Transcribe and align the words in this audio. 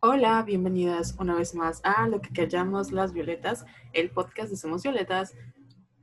Hola, 0.00 0.44
bienvenidas 0.44 1.16
una 1.18 1.34
vez 1.34 1.56
más 1.56 1.80
a 1.82 2.06
Lo 2.06 2.20
que 2.20 2.32
callamos 2.32 2.92
las 2.92 3.12
violetas, 3.12 3.66
el 3.92 4.10
podcast 4.10 4.48
de 4.48 4.56
Somos 4.56 4.84
Violetas, 4.84 5.34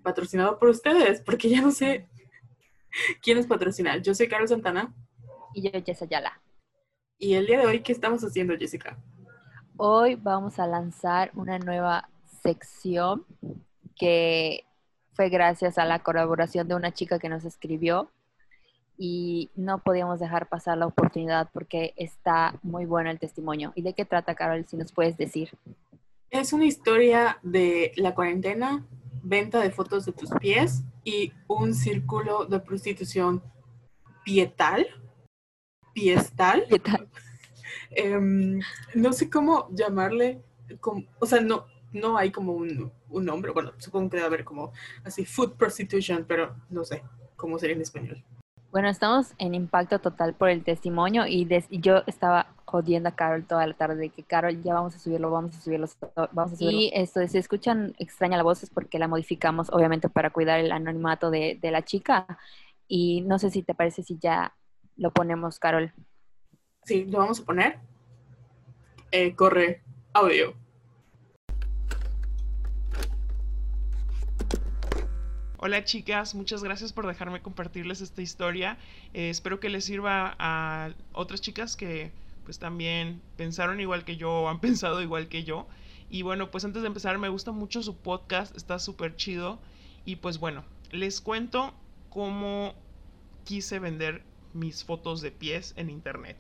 patrocinado 0.04 0.60
por 0.60 0.68
ustedes, 0.68 1.22
porque 1.22 1.50
ya 1.50 1.62
no 1.62 1.72
sé 1.72 2.06
quién 3.22 3.38
es 3.38 3.48
patrocinar. 3.48 4.02
Yo 4.02 4.14
soy 4.14 4.28
Carlos 4.28 4.50
Santana. 4.50 4.94
Y 5.54 5.62
yo, 5.62 5.82
Jess 5.82 6.02
Ayala. 6.02 6.42
Y 7.18 7.36
el 7.36 7.48
día 7.48 7.60
de 7.60 7.68
hoy, 7.68 7.80
¿qué 7.84 7.94
estamos 7.94 8.22
haciendo, 8.22 8.58
Jessica? 8.58 9.02
Hoy 9.78 10.16
vamos 10.16 10.60
a 10.60 10.68
lanzar 10.68 11.32
una 11.34 11.58
nueva 11.58 12.10
sección 12.44 13.26
que 13.96 14.66
fue 15.14 15.30
gracias 15.30 15.78
a 15.78 15.86
la 15.86 16.00
colaboración 16.00 16.68
de 16.68 16.76
una 16.76 16.94
chica 16.94 17.18
que 17.18 17.30
nos 17.30 17.46
escribió 17.46 18.12
y 18.98 19.52
no 19.56 19.80
podíamos 19.80 20.20
dejar 20.20 20.48
pasar 20.48 20.78
la 20.78 20.88
oportunidad 20.88 21.50
porque 21.54 21.94
está 21.98 22.60
muy 22.64 22.86
bueno 22.86 23.10
el 23.10 23.20
testimonio. 23.20 23.72
¿Y 23.76 23.82
de 23.82 23.94
qué 23.94 24.06
trata, 24.06 24.36
Carol, 24.36 24.66
si 24.66 24.78
nos 24.78 24.92
puedes 24.92 25.18
decir? 25.18 25.52
Es 26.30 26.54
una 26.54 26.66
historia 26.66 27.40
de 27.44 27.92
la 27.96 28.14
cuarentena, 28.14 28.86
venta 29.24 29.60
de 29.60 29.72
fotos 29.72 30.06
de 30.06 30.12
tus 30.12 30.30
pies 30.40 30.84
y 31.04 31.34
un 31.48 31.74
círculo 31.74 32.46
de 32.46 32.60
prostitución 32.60 33.42
pietal. 34.24 34.88
Piestal. 35.94 36.66
Pietal. 36.68 37.08
Em, 37.92 38.60
no 38.94 39.14
sé 39.14 39.30
cómo 39.30 39.70
llamarle, 39.72 40.42
o 41.20 41.26
sea, 41.26 41.40
no, 41.40 41.66
no 41.94 42.18
hay 42.18 42.30
como 42.30 42.52
un, 42.52 42.92
un 43.10 43.26
nombre, 43.26 43.52
bueno, 43.52 43.72
supongo 43.78 44.10
que 44.10 44.18
debe 44.18 44.28
haber 44.28 44.44
como 44.44 44.74
así, 45.06 45.26
food 45.26 45.54
prostitution, 45.54 46.26
pero 46.28 46.56
no 46.70 46.84
sé 46.84 47.04
cómo 47.38 47.58
sería 47.58 47.76
en 47.76 47.82
español. 47.82 48.24
Bueno, 48.76 48.90
estamos 48.90 49.34
en 49.38 49.56
impacto 49.56 50.00
total 50.00 50.34
por 50.34 50.50
el 50.50 50.66
testimonio 50.66 51.26
y, 51.26 51.48
yo 51.80 52.04
estaba 52.08 52.48
jodiendo 52.66 53.08
a 53.08 53.14
Carol 53.14 53.46
toda 53.46 53.66
la 53.66 53.74
tarde 53.74 53.96
de 53.96 54.10
que 54.10 54.22
Carol 54.22 54.62
ya 54.62 54.74
vamos 54.74 54.94
a 54.94 55.00
subirlo, 55.00 55.32
vamos 55.32 55.56
a 55.56 55.62
subirlo, 55.62 55.88
vamos 56.34 56.52
a 56.52 56.58
subirlo. 56.58 56.78
Y 56.78 56.92
esto, 56.94 57.26
si 57.26 57.38
escuchan 57.38 57.96
extraña 58.00 58.36
la 58.36 58.44
voz 58.44 58.64
es 58.64 58.70
porque 58.70 59.00
la 59.00 59.08
modificamos 59.08 59.70
obviamente 59.70 60.10
para 60.10 60.30
cuidar 60.30 60.60
el 60.60 60.74
anonimato 60.74 61.32
de, 61.32 61.58
de 61.62 61.72
la 61.72 61.84
chica 61.84 62.38
y 62.86 63.22
no 63.22 63.40
sé 63.40 63.50
si 63.50 63.64
te 63.64 63.74
parece 63.74 64.04
si 64.04 64.18
ya 64.18 64.54
lo 64.98 65.12
ponemos, 65.12 65.58
Carol. 65.58 65.94
Sí, 66.84 67.06
lo 67.06 67.20
vamos 67.20 67.40
a 67.40 67.46
poner. 67.46 67.80
Eh, 69.12 69.36
corre 69.36 69.84
audio. 70.12 70.54
Hola 75.66 75.84
chicas, 75.84 76.36
muchas 76.36 76.64
gracias 76.64 76.94
por 76.94 77.08
dejarme 77.08 77.42
compartirles 77.42 78.00
esta 78.00 78.22
historia. 78.22 78.78
Eh, 79.16 79.32
espero 79.32 79.60
que 79.60 79.70
les 79.70 79.84
sirva 79.84 80.36
a 80.38 80.94
otras 81.12 81.42
chicas 81.42 81.76
que 81.76 82.12
pues 82.44 82.60
también 82.60 83.20
pensaron 83.36 83.80
igual 83.80 84.06
que 84.06 84.16
yo 84.16 84.48
han 84.48 84.60
pensado 84.62 85.02
igual 85.02 85.28
que 85.28 85.44
yo. 85.44 85.66
Y 86.08 86.22
bueno, 86.22 86.52
pues 86.52 86.66
antes 86.66 86.84
de 86.84 86.88
empezar 86.88 87.18
me 87.18 87.30
gusta 87.30 87.52
mucho 87.52 87.82
su 87.82 87.98
podcast, 87.98 88.56
está 88.56 88.78
súper 88.78 89.16
chido. 89.16 89.58
Y 90.06 90.18
pues 90.18 90.38
bueno, 90.38 90.64
les 90.92 91.20
cuento 91.20 91.74
cómo 92.12 92.76
quise 93.44 93.80
vender 93.80 94.22
mis 94.54 94.84
fotos 94.84 95.22
de 95.22 95.32
pies 95.32 95.74
en 95.78 95.90
internet. 95.90 96.38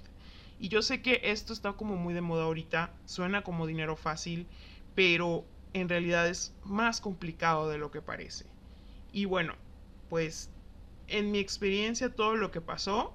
Y 0.59 0.67
yo 0.67 0.83
sé 0.83 1.01
que 1.01 1.21
esto 1.23 1.51
está 1.51 1.73
como 1.73 1.95
muy 1.95 2.13
de 2.13 2.21
moda 2.21 2.43
ahorita, 2.43 2.93
suena 3.05 3.41
como 3.41 3.65
dinero 3.65 3.95
fácil, 3.95 4.45
pero 4.93 5.45
en 5.73 5.89
realidad 5.89 6.27
es 6.27 6.53
más 6.63 7.01
complicado 7.01 7.69
de 7.69 7.79
lo 7.79 7.89
que 7.89 8.03
parece. 8.03 8.53
Y 9.15 9.23
bueno, 9.23 9.55
pues 10.09 10.49
en 11.07 11.31
mi 11.31 11.39
experiencia 11.39 12.13
todo 12.13 12.35
lo 12.35 12.51
que 12.51 12.59
pasó 12.59 13.13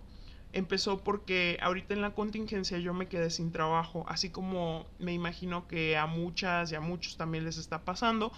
empezó 0.54 1.04
porque 1.04 1.58
ahorita 1.60 1.92
en 1.92 2.00
la 2.00 2.14
contingencia 2.14 2.78
yo 2.78 2.94
me 2.94 3.06
quedé 3.06 3.28
sin 3.28 3.52
trabajo, 3.52 4.06
así 4.08 4.30
como 4.30 4.86
me 4.98 5.12
imagino 5.12 5.68
que 5.68 5.98
a 5.98 6.06
muchas 6.06 6.72
y 6.72 6.74
a 6.74 6.80
muchos 6.80 7.18
también 7.18 7.44
les 7.44 7.58
está 7.58 7.84
pasando. 7.84 8.32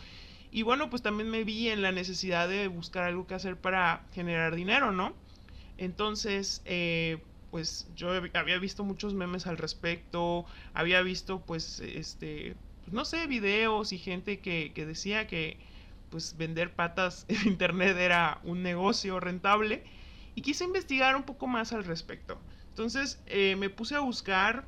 Y 0.50 0.62
bueno, 0.62 0.90
pues 0.90 1.02
también 1.02 1.30
me 1.30 1.44
vi 1.44 1.68
en 1.68 1.82
la 1.82 1.92
necesidad 1.92 2.48
de 2.48 2.66
buscar 2.66 3.04
algo 3.04 3.28
que 3.28 3.34
hacer 3.34 3.56
para 3.56 4.08
generar 4.12 4.56
dinero, 4.56 4.90
¿no? 4.90 5.14
Entonces, 5.78 6.62
eh, 6.64 7.22
pues 7.52 7.86
yo 7.94 8.10
había 8.34 8.58
visto 8.58 8.82
muchos 8.82 9.14
memes 9.14 9.46
al 9.46 9.56
respecto, 9.56 10.46
había 10.74 11.00
visto 11.02 11.38
pues, 11.46 11.78
este, 11.78 12.56
pues, 12.80 12.92
no 12.92 13.04
sé, 13.04 13.28
videos 13.28 13.92
y 13.92 13.98
gente 13.98 14.40
que, 14.40 14.72
que 14.74 14.84
decía 14.84 15.28
que 15.28 15.58
pues 16.12 16.36
vender 16.36 16.74
patas 16.74 17.24
en 17.28 17.48
internet 17.48 17.96
era 17.96 18.38
un 18.44 18.62
negocio 18.62 19.18
rentable 19.18 19.82
y 20.36 20.42
quise 20.42 20.64
investigar 20.64 21.16
un 21.16 21.24
poco 21.24 21.48
más 21.48 21.72
al 21.72 21.84
respecto. 21.84 22.38
Entonces 22.68 23.20
eh, 23.26 23.56
me 23.56 23.70
puse 23.70 23.96
a 23.96 24.00
buscar 24.00 24.64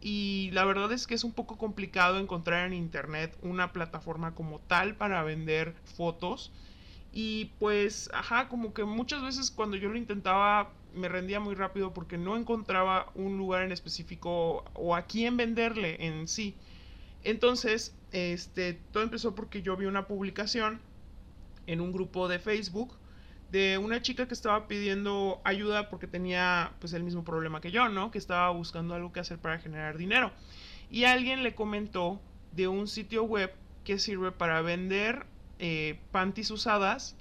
y 0.00 0.50
la 0.52 0.64
verdad 0.64 0.92
es 0.92 1.06
que 1.06 1.14
es 1.14 1.24
un 1.24 1.32
poco 1.32 1.56
complicado 1.56 2.18
encontrar 2.18 2.66
en 2.66 2.74
internet 2.74 3.36
una 3.42 3.72
plataforma 3.72 4.34
como 4.34 4.58
tal 4.60 4.96
para 4.96 5.22
vender 5.22 5.74
fotos. 5.96 6.52
Y 7.12 7.46
pues, 7.58 8.10
ajá, 8.12 8.48
como 8.48 8.74
que 8.74 8.84
muchas 8.84 9.22
veces 9.22 9.50
cuando 9.50 9.76
yo 9.76 9.88
lo 9.88 9.96
intentaba 9.96 10.70
me 10.94 11.08
rendía 11.08 11.40
muy 11.40 11.54
rápido 11.54 11.94
porque 11.94 12.18
no 12.18 12.36
encontraba 12.36 13.10
un 13.14 13.38
lugar 13.38 13.62
en 13.62 13.72
específico 13.72 14.64
o 14.74 14.94
a 14.94 15.02
quién 15.02 15.36
venderle 15.36 15.96
en 16.04 16.28
sí. 16.28 16.54
Entonces, 17.24 17.94
este, 18.12 18.74
todo 18.92 19.02
empezó 19.02 19.34
porque 19.34 19.62
yo 19.62 19.76
vi 19.76 19.86
una 19.86 20.06
publicación 20.06 20.80
en 21.68 21.80
un 21.80 21.92
grupo 21.92 22.26
de 22.28 22.40
Facebook 22.40 22.98
de 23.50 23.78
una 23.78 24.02
chica 24.02 24.26
que 24.26 24.34
estaba 24.34 24.66
pidiendo 24.66 25.40
ayuda 25.44 25.88
porque 25.88 26.06
tenía 26.06 26.72
pues 26.80 26.92
el 26.94 27.02
mismo 27.02 27.24
problema 27.24 27.60
que 27.60 27.70
yo, 27.70 27.88
¿no? 27.88 28.10
Que 28.10 28.18
estaba 28.18 28.50
buscando 28.50 28.94
algo 28.94 29.12
que 29.12 29.20
hacer 29.20 29.38
para 29.38 29.58
generar 29.58 29.96
dinero. 29.96 30.32
Y 30.90 31.04
alguien 31.04 31.42
le 31.42 31.54
comentó 31.54 32.20
de 32.52 32.68
un 32.68 32.88
sitio 32.88 33.24
web 33.24 33.54
que 33.84 33.98
sirve 33.98 34.32
para 34.32 34.60
vender 34.62 35.26
eh, 35.58 36.00
panties 36.10 36.50
usadas 36.50 37.16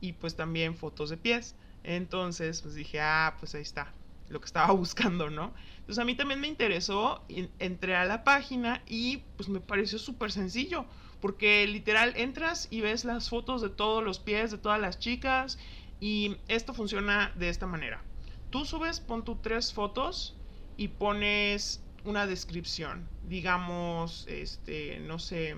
y 0.00 0.12
pues 0.14 0.36
también 0.36 0.76
fotos 0.76 1.10
de 1.10 1.16
pies. 1.16 1.56
Entonces 1.82 2.62
pues 2.62 2.74
dije, 2.74 3.00
ah, 3.00 3.36
pues 3.38 3.54
ahí 3.54 3.62
está, 3.62 3.92
lo 4.28 4.40
que 4.40 4.46
estaba 4.46 4.72
buscando, 4.72 5.28
¿no? 5.28 5.54
Entonces 5.80 5.98
a 5.98 6.04
mí 6.04 6.14
también 6.14 6.40
me 6.40 6.48
interesó, 6.48 7.24
entré 7.58 7.96
a 7.96 8.04
la 8.04 8.22
página 8.22 8.82
y 8.86 9.18
pues 9.36 9.48
me 9.48 9.60
pareció 9.60 9.98
súper 9.98 10.30
sencillo 10.30 10.86
porque 11.20 11.66
literal 11.66 12.12
entras 12.16 12.68
y 12.70 12.80
ves 12.80 13.04
las 13.04 13.28
fotos 13.28 13.62
de 13.62 13.70
todos 13.70 14.02
los 14.04 14.18
pies 14.18 14.50
de 14.50 14.58
todas 14.58 14.80
las 14.80 14.98
chicas 14.98 15.58
y 16.00 16.36
esto 16.48 16.74
funciona 16.74 17.32
de 17.34 17.48
esta 17.48 17.66
manera. 17.66 18.02
Tú 18.50 18.64
subes, 18.64 19.00
pon 19.00 19.24
tu 19.24 19.36
tres 19.36 19.72
fotos 19.72 20.36
y 20.76 20.88
pones 20.88 21.82
una 22.04 22.26
descripción, 22.26 23.08
digamos, 23.28 24.26
este, 24.28 25.00
no 25.00 25.18
sé, 25.18 25.56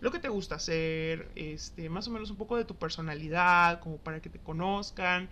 lo 0.00 0.10
que 0.10 0.18
te 0.18 0.28
gusta 0.28 0.56
hacer, 0.56 1.30
este, 1.34 1.88
más 1.88 2.08
o 2.08 2.10
menos 2.10 2.30
un 2.30 2.36
poco 2.36 2.56
de 2.56 2.64
tu 2.64 2.74
personalidad, 2.76 3.80
como 3.80 3.98
para 3.98 4.20
que 4.20 4.30
te 4.30 4.38
conozcan. 4.38 5.28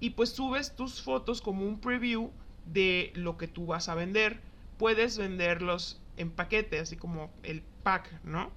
Y 0.00 0.10
pues 0.10 0.30
subes 0.30 0.76
tus 0.76 1.02
fotos 1.02 1.42
como 1.42 1.66
un 1.66 1.80
preview 1.80 2.30
de 2.66 3.12
lo 3.14 3.36
que 3.36 3.48
tú 3.48 3.66
vas 3.66 3.88
a 3.88 3.94
vender. 3.94 4.40
Puedes 4.78 5.18
venderlos 5.18 6.00
en 6.16 6.30
paquete, 6.30 6.78
así 6.78 6.96
como 6.96 7.30
el 7.42 7.62
pack, 7.82 8.22
¿no? 8.24 8.50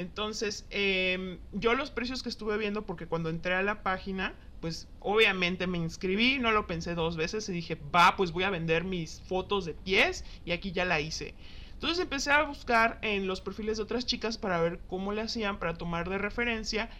Entonces, 0.00 0.66
em, 0.70 1.38
yo 1.52 1.74
los 1.74 1.90
precios 1.90 2.22
que 2.22 2.30
estuve 2.30 2.56
viendo, 2.56 2.86
porque 2.86 3.06
cuando 3.06 3.28
entré 3.28 3.54
a 3.54 3.62
la 3.62 3.82
página, 3.82 4.34
pues 4.60 4.88
obviamente 4.98 5.66
me 5.66 5.78
inscribí, 5.78 6.38
no 6.38 6.52
lo 6.52 6.66
pensé 6.66 6.94
dos 6.94 7.16
veces 7.16 7.48
y 7.48 7.52
dije, 7.52 7.78
va, 7.94 8.16
pues 8.16 8.32
voy 8.32 8.44
a 8.44 8.50
vender 8.50 8.84
mis 8.84 9.20
fotos 9.20 9.66
de 9.66 9.74
pies 9.74 10.24
y 10.44 10.52
aquí 10.52 10.72
ya 10.72 10.84
la 10.86 11.00
hice. 11.00 11.34
Entonces 11.74 11.98
empecé 11.98 12.30
a 12.30 12.42
buscar 12.44 12.98
en 13.02 13.26
los 13.26 13.40
perfiles 13.40 13.76
de 13.76 13.82
otras 13.82 14.06
chicas 14.06 14.38
para 14.38 14.60
ver 14.60 14.80
cómo 14.86 15.12
le 15.12 15.22
hacían 15.22 15.58
para 15.58 15.74
tomar 15.74 16.08
de 16.08 16.18
referencia 16.18 16.90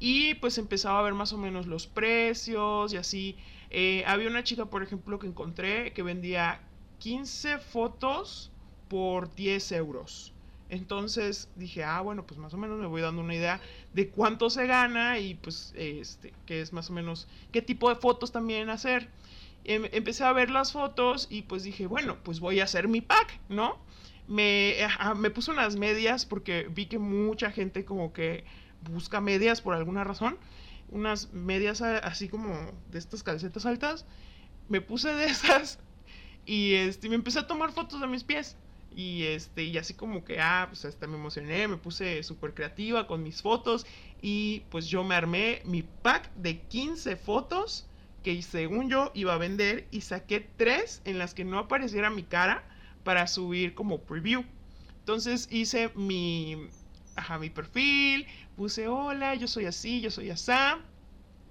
y 0.00 0.34
pues 0.34 0.58
empezaba 0.58 0.98
a 1.00 1.02
ver 1.02 1.14
más 1.14 1.32
o 1.32 1.38
menos 1.38 1.66
los 1.66 1.86
precios 1.86 2.92
y 2.92 2.96
así. 2.96 3.38
Eh, 3.70 4.04
había 4.06 4.28
una 4.28 4.44
chica, 4.44 4.66
por 4.66 4.82
ejemplo, 4.82 5.18
que 5.18 5.26
encontré 5.26 5.92
que 5.92 6.02
vendía 6.02 6.60
15 6.98 7.58
fotos 7.58 8.52
por 8.88 9.34
10 9.34 9.72
euros. 9.72 10.37
Entonces 10.70 11.48
dije, 11.56 11.82
ah, 11.84 12.00
bueno, 12.00 12.26
pues 12.26 12.38
más 12.38 12.52
o 12.52 12.58
menos 12.58 12.78
me 12.78 12.86
voy 12.86 13.00
dando 13.00 13.22
una 13.22 13.34
idea 13.34 13.60
de 13.94 14.08
cuánto 14.08 14.50
se 14.50 14.66
gana 14.66 15.18
y 15.18 15.34
pues, 15.34 15.72
este, 15.76 16.34
qué 16.46 16.60
es 16.60 16.72
más 16.72 16.90
o 16.90 16.92
menos, 16.92 17.26
qué 17.52 17.62
tipo 17.62 17.88
de 17.88 17.96
fotos 17.96 18.32
también 18.32 18.68
hacer. 18.68 19.08
Em, 19.64 19.86
empecé 19.92 20.24
a 20.24 20.32
ver 20.32 20.50
las 20.50 20.72
fotos 20.72 21.26
y 21.30 21.42
pues 21.42 21.62
dije, 21.62 21.86
bueno, 21.86 22.18
pues 22.22 22.40
voy 22.40 22.60
a 22.60 22.64
hacer 22.64 22.88
mi 22.88 23.00
pack, 23.00 23.40
¿no? 23.48 23.78
Me, 24.26 24.76
me 25.16 25.30
puse 25.30 25.50
unas 25.50 25.76
medias 25.76 26.26
porque 26.26 26.68
vi 26.70 26.86
que 26.86 26.98
mucha 26.98 27.50
gente 27.50 27.84
como 27.84 28.12
que 28.12 28.44
busca 28.90 29.20
medias 29.20 29.62
por 29.62 29.74
alguna 29.74 30.04
razón. 30.04 30.38
Unas 30.90 31.32
medias 31.32 31.82
así 31.82 32.28
como 32.28 32.54
de 32.90 32.98
estas 32.98 33.22
calcetas 33.22 33.66
altas. 33.66 34.06
Me 34.68 34.80
puse 34.80 35.14
de 35.14 35.26
esas 35.26 35.78
y 36.46 36.74
este, 36.74 37.08
me 37.08 37.14
empecé 37.14 37.38
a 37.38 37.46
tomar 37.46 37.72
fotos 37.72 38.00
de 38.00 38.06
mis 38.06 38.24
pies. 38.24 38.56
Y, 38.90 39.24
este, 39.24 39.64
y 39.64 39.76
así 39.78 39.94
como 39.94 40.24
que, 40.24 40.40
ah, 40.40 40.66
pues 40.68 40.84
hasta 40.84 41.06
me 41.06 41.16
emocioné, 41.16 41.68
me 41.68 41.76
puse 41.76 42.22
súper 42.22 42.54
creativa 42.54 43.06
con 43.06 43.22
mis 43.22 43.42
fotos 43.42 43.86
y 44.20 44.60
pues 44.70 44.86
yo 44.88 45.04
me 45.04 45.14
armé 45.14 45.60
mi 45.64 45.82
pack 45.82 46.32
de 46.34 46.60
15 46.62 47.16
fotos 47.16 47.86
que 48.22 48.40
según 48.42 48.90
yo 48.90 49.12
iba 49.14 49.34
a 49.34 49.38
vender 49.38 49.86
y 49.90 50.00
saqué 50.00 50.40
tres 50.40 51.02
en 51.04 51.18
las 51.18 51.34
que 51.34 51.44
no 51.44 51.58
apareciera 51.58 52.10
mi 52.10 52.24
cara 52.24 52.66
para 53.04 53.26
subir 53.26 53.74
como 53.74 54.02
preview. 54.02 54.44
Entonces 55.00 55.48
hice 55.50 55.90
mi, 55.94 56.68
ajá, 57.14 57.38
mi 57.38 57.50
perfil, 57.50 58.26
puse 58.56 58.88
hola, 58.88 59.34
yo 59.34 59.48
soy 59.48 59.66
así, 59.66 60.00
yo 60.00 60.10
soy 60.10 60.30
asá, 60.30 60.78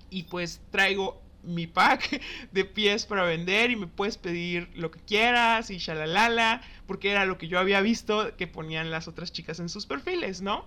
y 0.10 0.24
pues 0.24 0.62
traigo 0.72 1.26
mi 1.44 1.68
pack 1.68 2.22
de 2.51 2.66
pies 2.66 3.06
para 3.06 3.24
vender 3.24 3.72
y 3.72 3.75
me 3.75 3.88
puedes 3.88 4.18
pedir 4.18 4.69
lo 4.75 4.92
que 4.92 5.00
quieras 5.00 5.69
y 5.69 5.78
shalalala, 5.78 6.62
porque 6.86 7.12
era 7.12 7.25
lo 7.25 7.38
que 7.38 7.48
yo 7.48 7.60
había 7.60 7.81
visto 7.81 8.36
que 8.36 8.48
ponían 8.48 8.92
las 8.92 9.07
otras 9.07 9.31
chicas 9.31 9.60
en 9.60 9.69
sus 9.69 9.86
perfiles, 9.86 10.42
¿no? 10.42 10.66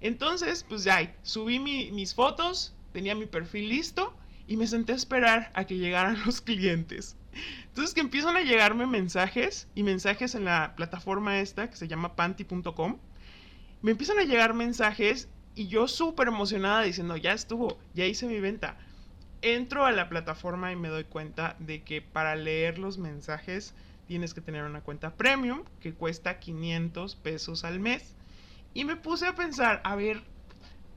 Entonces, 0.00 0.64
pues 0.68 0.84
ya, 0.84 1.14
subí 1.22 1.58
mis 1.60 2.14
fotos, 2.14 2.74
tenía 2.92 3.14
mi 3.14 3.26
perfil 3.26 3.68
listo 3.68 4.14
y 4.48 4.56
me 4.56 4.66
senté 4.66 4.92
a 4.92 4.96
esperar 4.96 5.50
a 5.54 5.64
que 5.64 5.78
llegaran 5.78 6.18
los 6.26 6.40
clientes. 6.40 7.16
Entonces 7.68 7.94
que 7.94 8.00
empiezan 8.00 8.36
a 8.36 8.42
llegarme 8.42 8.86
mensajes 8.86 9.68
y 9.74 9.82
mensajes 9.82 10.34
en 10.34 10.44
la 10.44 10.74
plataforma 10.76 11.40
esta 11.40 11.70
que 11.70 11.76
se 11.76 11.88
llama 11.88 12.14
panty.com. 12.16 12.98
Me 13.80 13.92
empiezan 13.92 14.18
a 14.18 14.24
llegar 14.24 14.54
mensajes 14.54 15.28
y 15.54 15.68
yo 15.68 15.88
súper 15.88 16.28
emocionada 16.28 16.82
diciendo, 16.82 17.16
ya 17.16 17.32
estuvo, 17.32 17.78
ya 17.94 18.04
hice 18.04 18.26
mi 18.26 18.40
venta. 18.40 18.76
Entro 19.42 19.84
a 19.84 19.92
la 19.92 20.08
plataforma 20.08 20.72
y 20.72 20.76
me 20.76 20.88
doy 20.88 21.04
cuenta 21.04 21.56
de 21.58 21.82
que 21.82 22.00
para 22.00 22.36
leer 22.36 22.78
los 22.78 22.96
mensajes 22.98 23.74
tienes 24.06 24.34
que 24.34 24.40
tener 24.40 24.64
una 24.64 24.82
cuenta 24.82 25.16
premium 25.16 25.64
que 25.80 25.94
cuesta 25.94 26.38
500 26.38 27.16
pesos 27.16 27.64
al 27.64 27.80
mes. 27.80 28.14
Y 28.72 28.84
me 28.84 28.96
puse 28.96 29.26
a 29.26 29.34
pensar, 29.34 29.80
a 29.84 29.96
ver, 29.96 30.22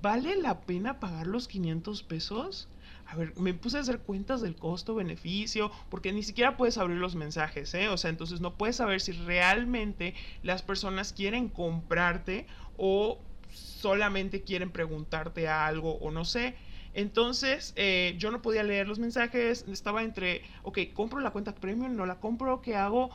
¿vale 0.02 0.36
la 0.38 0.62
pena 0.62 1.00
pagar 1.00 1.28
los 1.28 1.48
500 1.48 2.04
pesos? 2.04 2.70
A 3.06 3.16
ver, 3.16 3.34
me 3.38 3.54
puse 3.56 3.78
a 3.78 3.82
hacer 3.82 4.00
cuentas 4.02 4.42
del 4.42 4.56
costo-beneficio, 4.56 5.72
porque 5.90 6.14
ni 6.14 6.24
siquiera 6.24 6.56
puedes 6.56 6.78
abrir 6.78 6.98
los 6.98 7.16
mensajes, 7.16 7.74
¿eh? 7.74 7.90
O 7.90 7.98
sea, 7.98 8.12
entonces 8.12 8.42
no 8.42 8.58
puedes 8.58 8.76
saber 8.78 9.02
si 9.02 9.12
realmente 9.12 10.16
las 10.44 10.62
personas 10.62 11.14
quieren 11.14 11.50
comprarte 11.50 12.48
o 12.78 13.26
solamente 13.48 14.44
quieren 14.44 14.72
preguntarte 14.72 15.48
algo 15.48 15.98
o 15.98 16.12
no 16.12 16.26
sé. 16.26 16.56
Entonces, 16.96 17.74
eh, 17.76 18.16
yo 18.18 18.32
no 18.32 18.42
podía 18.42 18.64
leer 18.64 18.88
los 18.88 19.00
mensajes, 19.00 19.66
estaba 19.68 20.02
entre, 20.04 20.44
ok, 20.64 20.80
compro 20.94 21.20
la 21.20 21.32
cuenta 21.32 21.54
premium, 21.54 21.96
no 21.96 22.06
la 22.06 22.20
compro, 22.22 22.62
¿qué 22.62 22.76
hago? 22.78 23.12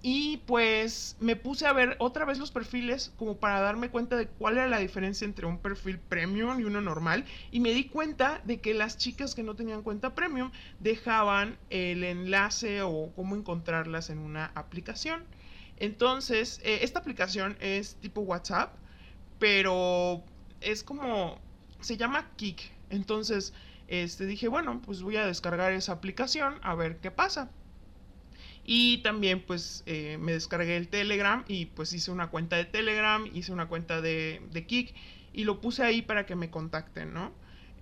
Y 0.00 0.38
pues 0.46 1.16
me 1.18 1.34
puse 1.36 1.66
a 1.66 1.72
ver 1.72 1.96
otra 1.98 2.24
vez 2.24 2.38
los 2.38 2.52
perfiles 2.52 3.12
como 3.16 3.38
para 3.38 3.60
darme 3.60 3.90
cuenta 3.90 4.16
de 4.16 4.28
cuál 4.28 4.56
era 4.56 4.68
la 4.68 4.78
diferencia 4.78 5.24
entre 5.24 5.46
un 5.46 5.58
perfil 5.58 5.98
premium 5.98 6.60
y 6.60 6.64
uno 6.64 6.80
normal. 6.80 7.26
Y 7.50 7.58
me 7.60 7.72
di 7.72 7.88
cuenta 7.88 8.40
de 8.44 8.60
que 8.60 8.74
las 8.74 8.96
chicas 8.98 9.34
que 9.34 9.42
no 9.42 9.56
tenían 9.56 9.82
cuenta 9.82 10.14
premium 10.14 10.52
dejaban 10.78 11.58
el 11.70 12.04
enlace 12.04 12.82
o 12.82 13.12
cómo 13.16 13.34
encontrarlas 13.36 14.10
en 14.10 14.18
una 14.18 14.46
aplicación. 14.54 15.24
Entonces, 15.76 16.60
eh, 16.64 16.80
esta 16.82 17.00
aplicación 17.00 17.56
es 17.60 17.96
tipo 18.00 18.20
WhatsApp, 18.20 18.76
pero 19.38 20.24
es 20.60 20.84
como, 20.84 21.40
se 21.80 21.96
llama 21.96 22.30
Kik. 22.36 22.77
Entonces, 22.90 23.52
este, 23.88 24.26
dije, 24.26 24.48
bueno, 24.48 24.80
pues 24.84 25.02
voy 25.02 25.16
a 25.16 25.26
descargar 25.26 25.72
esa 25.72 25.92
aplicación 25.92 26.58
a 26.62 26.74
ver 26.74 26.98
qué 26.98 27.10
pasa. 27.10 27.50
Y 28.64 28.98
también 28.98 29.40
pues 29.40 29.82
eh, 29.86 30.18
me 30.20 30.32
descargué 30.32 30.76
el 30.76 30.88
Telegram 30.88 31.42
y 31.48 31.66
pues 31.66 31.92
hice 31.94 32.10
una 32.10 32.28
cuenta 32.28 32.56
de 32.56 32.66
Telegram, 32.66 33.24
hice 33.32 33.50
una 33.50 33.66
cuenta 33.66 34.02
de, 34.02 34.42
de 34.52 34.66
Kik 34.66 34.94
y 35.32 35.44
lo 35.44 35.60
puse 35.62 35.82
ahí 35.84 36.02
para 36.02 36.26
que 36.26 36.36
me 36.36 36.50
contacten, 36.50 37.14
¿no? 37.14 37.32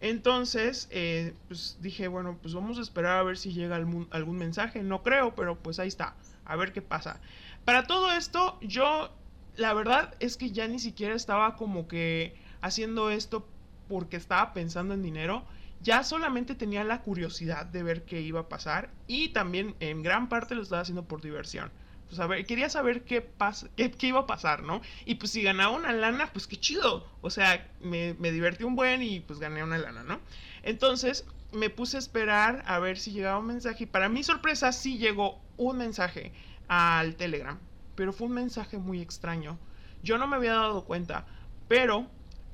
Entonces, 0.00 0.88
eh, 0.90 1.34
pues 1.48 1.78
dije, 1.80 2.06
bueno, 2.08 2.38
pues 2.40 2.54
vamos 2.54 2.78
a 2.78 2.82
esperar 2.82 3.18
a 3.18 3.22
ver 3.22 3.38
si 3.38 3.52
llega 3.52 3.76
algún, 3.76 4.06
algún 4.10 4.36
mensaje. 4.36 4.82
No 4.82 5.02
creo, 5.02 5.34
pero 5.34 5.58
pues 5.58 5.78
ahí 5.78 5.88
está. 5.88 6.14
A 6.44 6.56
ver 6.56 6.72
qué 6.72 6.82
pasa. 6.82 7.20
Para 7.64 7.86
todo 7.86 8.12
esto, 8.12 8.58
yo, 8.60 9.10
la 9.56 9.72
verdad 9.72 10.14
es 10.20 10.36
que 10.36 10.50
ya 10.50 10.68
ni 10.68 10.78
siquiera 10.78 11.14
estaba 11.14 11.56
como 11.56 11.88
que 11.88 12.36
haciendo 12.60 13.10
esto 13.10 13.48
porque 13.88 14.16
estaba 14.16 14.52
pensando 14.52 14.94
en 14.94 15.02
dinero 15.02 15.44
ya 15.82 16.02
solamente 16.02 16.54
tenía 16.54 16.84
la 16.84 17.02
curiosidad 17.02 17.66
de 17.66 17.82
ver 17.82 18.04
qué 18.04 18.20
iba 18.20 18.40
a 18.40 18.48
pasar 18.48 18.90
y 19.06 19.28
también 19.30 19.74
en 19.80 20.02
gran 20.02 20.28
parte 20.28 20.54
lo 20.54 20.62
estaba 20.62 20.82
haciendo 20.82 21.04
por 21.04 21.20
diversión. 21.20 21.70
Pues 22.08 22.20
a 22.20 22.28
quería 22.44 22.70
saber 22.70 23.02
qué, 23.02 23.28
qué, 23.76 24.06
iba 24.06 24.20
a 24.20 24.26
pasar, 24.26 24.62
¿no? 24.62 24.80
Y 25.04 25.16
pues 25.16 25.32
si 25.32 25.42
ganaba 25.42 25.76
una 25.76 25.92
lana, 25.92 26.30
pues 26.32 26.46
qué 26.46 26.56
chido. 26.56 27.04
O 27.20 27.30
sea, 27.30 27.68
me, 27.80 28.14
me 28.14 28.30
divertí 28.30 28.62
un 28.62 28.76
buen 28.76 29.02
y 29.02 29.20
pues 29.20 29.40
gané 29.40 29.64
una 29.64 29.78
lana, 29.78 30.04
¿no? 30.04 30.20
Entonces 30.62 31.24
me 31.52 31.68
puse 31.68 31.96
a 31.96 32.00
esperar 32.00 32.62
a 32.66 32.78
ver 32.78 32.98
si 32.98 33.10
llegaba 33.12 33.38
un 33.38 33.46
mensaje 33.46 33.84
y 33.84 33.86
para 33.86 34.08
mi 34.08 34.22
sorpresa 34.22 34.72
sí 34.72 34.98
llegó 34.98 35.40
un 35.56 35.78
mensaje 35.78 36.32
al 36.68 37.16
Telegram, 37.16 37.58
pero 37.96 38.12
fue 38.12 38.28
un 38.28 38.34
mensaje 38.34 38.78
muy 38.78 39.00
extraño. 39.00 39.58
Yo 40.02 40.18
no 40.18 40.28
me 40.28 40.36
había 40.36 40.52
dado 40.52 40.84
cuenta, 40.84 41.26
pero 41.66 42.06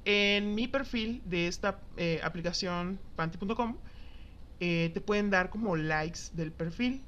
en 0.04 0.54
mi 0.54 0.68
perfil 0.68 1.22
de 1.24 1.46
esta 1.46 1.80
eh, 1.96 2.20
aplicación 2.22 2.98
panty.com 3.16 3.76
eh, 4.60 4.90
te 4.94 5.00
pueden 5.00 5.30
dar 5.30 5.50
como 5.50 5.76
likes 5.76 6.20
del 6.34 6.52
perfil. 6.52 7.04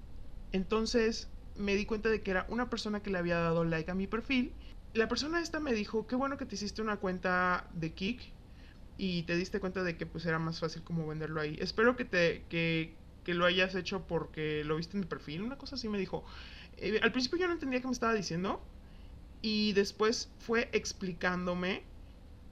Entonces 0.53 1.29
me 1.57 1.77
di 1.77 1.87
cuenta 1.87 2.09
de 2.09 2.21
que 2.21 2.33
era 2.33 2.47
una 2.49 2.69
persona 2.69 3.01
que 3.01 3.11
le 3.11 3.19
había 3.19 3.39
dado 3.39 3.65
like 3.65 3.91
a 3.91 3.95
mi 3.95 4.07
perfil. 4.07 4.53
La 4.93 5.09
persona 5.09 5.41
esta 5.41 5.61
me 5.61 5.73
dijo, 5.73 6.07
qué 6.07 6.17
bueno 6.17 6.37
que 6.37 6.47
te 6.47 6.57
hiciste 6.57 6.83
una 6.83 6.97
cuenta 6.97 7.69
de 7.75 7.93
Kik 7.93 8.23
y 8.97 9.23
te 9.23 9.37
diste 9.37 9.61
cuenta 9.61 9.83
de 9.83 9.97
que 9.97 10.07
pues 10.07 10.27
era 10.27 10.39
más 10.39 10.61
fácil 10.61 10.83
como 10.83 11.07
venderlo 11.07 11.41
ahí. 11.41 11.57
Espero 11.61 11.97
que 11.97 12.05
te 12.05 12.43
que, 12.49 12.97
que 13.25 13.35
lo 13.35 13.45
hayas 13.45 13.75
hecho 13.75 14.07
porque 14.07 14.65
lo 14.65 14.77
viste 14.77 14.97
en 14.97 15.03
mi 15.03 15.07
perfil. 15.07 15.43
Una 15.43 15.59
cosa 15.59 15.77
así 15.77 15.89
me 15.89 15.99
dijo. 15.99 16.25
Eh, 16.77 17.01
al 17.03 17.13
principio 17.13 17.39
yo 17.39 17.47
no 17.47 17.53
entendía 17.53 17.81
qué 17.81 17.87
me 17.87 17.93
estaba 17.93 18.15
diciendo 18.15 18.61
y 19.43 19.75
después 19.75 20.29
fue 20.39 20.71
explicándome 20.73 21.94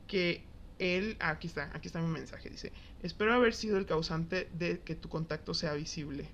que 0.07 0.45
él, 0.79 1.17
aquí 1.21 1.47
está, 1.47 1.71
aquí 1.75 1.89
está 1.89 2.01
mi 2.01 2.09
mensaje, 2.09 2.51
dice, 2.51 2.73
espero 3.03 3.35
haber 3.35 3.55
sido 3.55 3.79
el 3.79 3.87
causante 3.87 4.49
de 4.59 4.81
que 4.81 4.95
tu 4.95 5.09
contacto 5.09 5.55
sea 5.55 5.75
visible. 5.75 6.29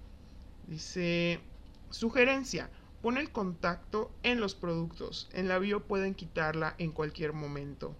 Dice, 0.67 1.41
sugerencia, 1.91 2.71
pon 3.03 3.19
el 3.19 3.31
contacto 3.31 4.11
en 4.23 4.41
los 4.41 4.55
productos, 4.55 5.29
en 5.33 5.49
la 5.49 5.59
bio 5.59 5.85
pueden 5.85 6.15
quitarla 6.15 6.75
en 6.79 6.93
cualquier 6.93 7.33
momento. 7.33 7.95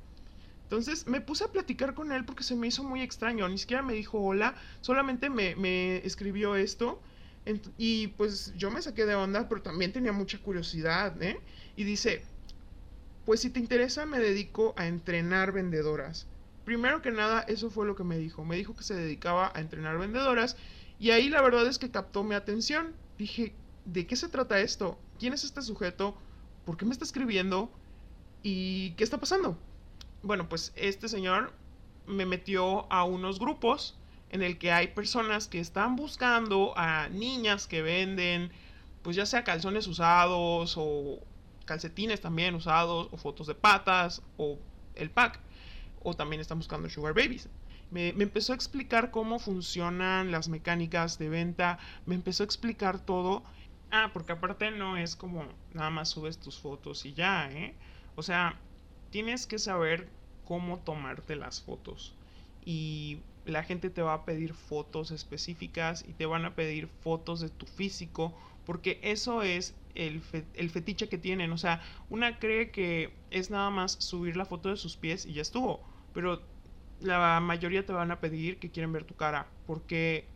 Entonces 0.65 1.07
me 1.07 1.21
puse 1.23 1.45
a 1.45 1.49
platicar 1.49 1.95
con 1.95 2.13
él 2.13 2.25
porque 2.27 2.45
se 2.45 2.55
me 2.55 2.67
hizo 2.67 2.85
muy 2.85 3.01
extraño, 3.01 3.49
ni 3.49 3.57
siquiera 3.57 3.83
me 3.83 3.95
dijo 3.95 4.21
hola, 4.21 4.55
solamente 4.83 5.31
me, 5.31 5.57
me 5.57 5.99
escribió 5.99 6.57
esto. 6.57 7.01
Y 7.79 8.09
pues 8.09 8.53
yo 8.57 8.71
me 8.71 8.83
saqué 8.83 9.07
de 9.07 9.15
onda, 9.15 9.49
pero 9.49 9.63
también 9.63 9.91
tenía 9.91 10.13
mucha 10.13 10.39
curiosidad, 10.39 11.23
¿eh? 11.23 11.41
Y 11.77 11.85
dice, 11.85 12.23
pues 13.29 13.43
si 13.43 13.51
te 13.51 13.61
interesa 13.61 14.07
me 14.07 14.21
dedico 14.21 14.73
a 14.79 14.87
entrenar 14.87 15.53
vendedoras. 15.53 16.27
Primero 16.65 17.03
que 17.03 17.11
nada, 17.11 17.43
eso 17.43 17.69
fue 17.69 17.85
lo 17.85 17.95
que 17.95 18.03
me 18.03 18.17
dijo. 18.17 18.43
Me 18.43 18.57
dijo 18.57 18.75
que 18.75 18.83
se 18.83 18.95
dedicaba 18.95 19.53
a 19.55 19.61
entrenar 19.61 19.99
vendedoras 19.99 20.57
y 20.99 21.11
ahí 21.11 21.29
la 21.29 21.43
verdad 21.43 21.67
es 21.67 21.79
que 21.79 21.91
captó 21.91 22.25
mi 22.25 22.35
atención. 22.35 22.95
Dije, 23.19 23.55
¿de 23.85 24.07
qué 24.07 24.17
se 24.17 24.31
trata 24.31 24.61
esto? 24.61 24.99
¿Quién 25.19 25.35
es 25.35 25.45
este 25.45 25.61
sujeto? 25.61 26.17
¿Por 26.65 26.79
qué 26.79 26.87
me 26.87 26.93
está 26.93 27.05
escribiendo? 27.05 27.71
¿Y 28.43 28.93
qué 28.93 29.05
está 29.05 29.19
pasando? 29.19 29.59
Bueno, 30.23 30.49
pues 30.49 30.73
este 30.75 31.07
señor 31.07 31.53
me 32.07 32.25
metió 32.25 32.91
a 32.91 33.05
unos 33.05 33.39
grupos 33.39 33.99
en 34.31 34.43
el 34.43 34.57
que 34.57 34.73
hay 34.73 34.87
personas 34.95 35.49
que 35.49 35.61
están 35.61 35.97
buscando 35.97 36.73
a 36.79 37.11
niñas 37.11 37.67
que 37.67 37.83
venden, 37.83 38.51
pues 39.03 39.17
ya 39.17 39.27
sea 39.27 39.45
calzones 39.45 39.87
usados 39.87 40.77
o 40.79 41.21
calcetines 41.69 42.21
también 42.21 42.55
usados, 42.55 43.09
o 43.13 43.17
fotos 43.17 43.47
de 43.47 43.55
patas, 43.55 44.23
o 44.39 44.59
el 44.95 45.11
pack, 45.11 45.39
o 46.03 46.15
también 46.15 46.41
están 46.41 46.59
buscando 46.59 46.89
Sugar 46.89 47.15
Babies. 47.15 47.49
Me, 47.91 48.09
empezó 48.09 48.53
a 48.53 48.57
explicar 48.57 49.11
cómo 49.11 49.39
funcionan 49.39 50.31
las 50.31 50.49
mecánicas 50.49 51.19
de 51.19 51.29
venta, 51.29 51.79
me 52.07 52.15
empezó 52.15 52.43
a 52.43 52.47
explicar 52.47 52.99
todo. 52.99 53.43
Ah, 53.91 54.11
porque 54.13 54.33
aparte 54.33 54.71
no 54.71 54.97
es 54.97 55.15
como 55.15 55.45
nada 55.73 55.91
más 55.91 56.11
subes 56.11 56.39
tus 56.39 56.59
fotos 56.59 57.07
y 57.07 57.15
ya, 57.15 57.51
¿eh? 57.51 57.75
O 58.17 58.23
sea, 58.23 58.59
tienes 59.11 59.47
que 59.47 59.59
saber 59.59 60.09
cómo 60.45 60.79
tomarte 60.79 61.37
las 61.37 61.63
fotos. 61.63 62.15
Y 62.65 63.21
la 63.47 63.65
gente 63.65 63.89
te 63.89 64.03
va 64.03 64.15
a 64.15 64.25
pedir 64.25 64.53
fotos 64.53 65.11
específicas 65.11 66.05
y 66.07 66.13
te 66.13 66.27
van 66.27 66.45
a 66.45 66.55
pedir 66.55 66.89
fotos 66.89 67.41
de 67.41 67.49
tu 67.49 67.65
físico, 67.65 68.35
porque 68.67 69.01
eso 69.03 69.43
es 69.43 69.75
el, 69.99 70.71
fetiche 70.71 71.09
que 71.09 71.19
tienen. 71.19 71.53
O 71.53 71.59
sea, 71.59 71.83
una 72.09 72.39
cree 72.39 72.71
que 72.71 73.13
es 73.31 73.51
nada 73.51 73.71
más 73.71 73.93
subir 73.93 74.37
la 74.37 74.45
foto 74.45 74.71
de 74.71 74.77
sus 74.77 74.97
pies 74.97 75.27
y 75.27 75.35
ya 75.35 75.43
estuvo. 75.43 75.83
Pero 76.15 76.43
la 77.01 77.41
mayoría 77.41 77.85
te 77.85 77.93
van 77.93 78.11
a 78.11 78.21
pedir 78.21 78.59
que 78.59 78.71
quieren 78.71 78.93
ver 78.93 79.05
tu 79.05 79.15
cara. 79.15 79.49
Porque 79.67 80.27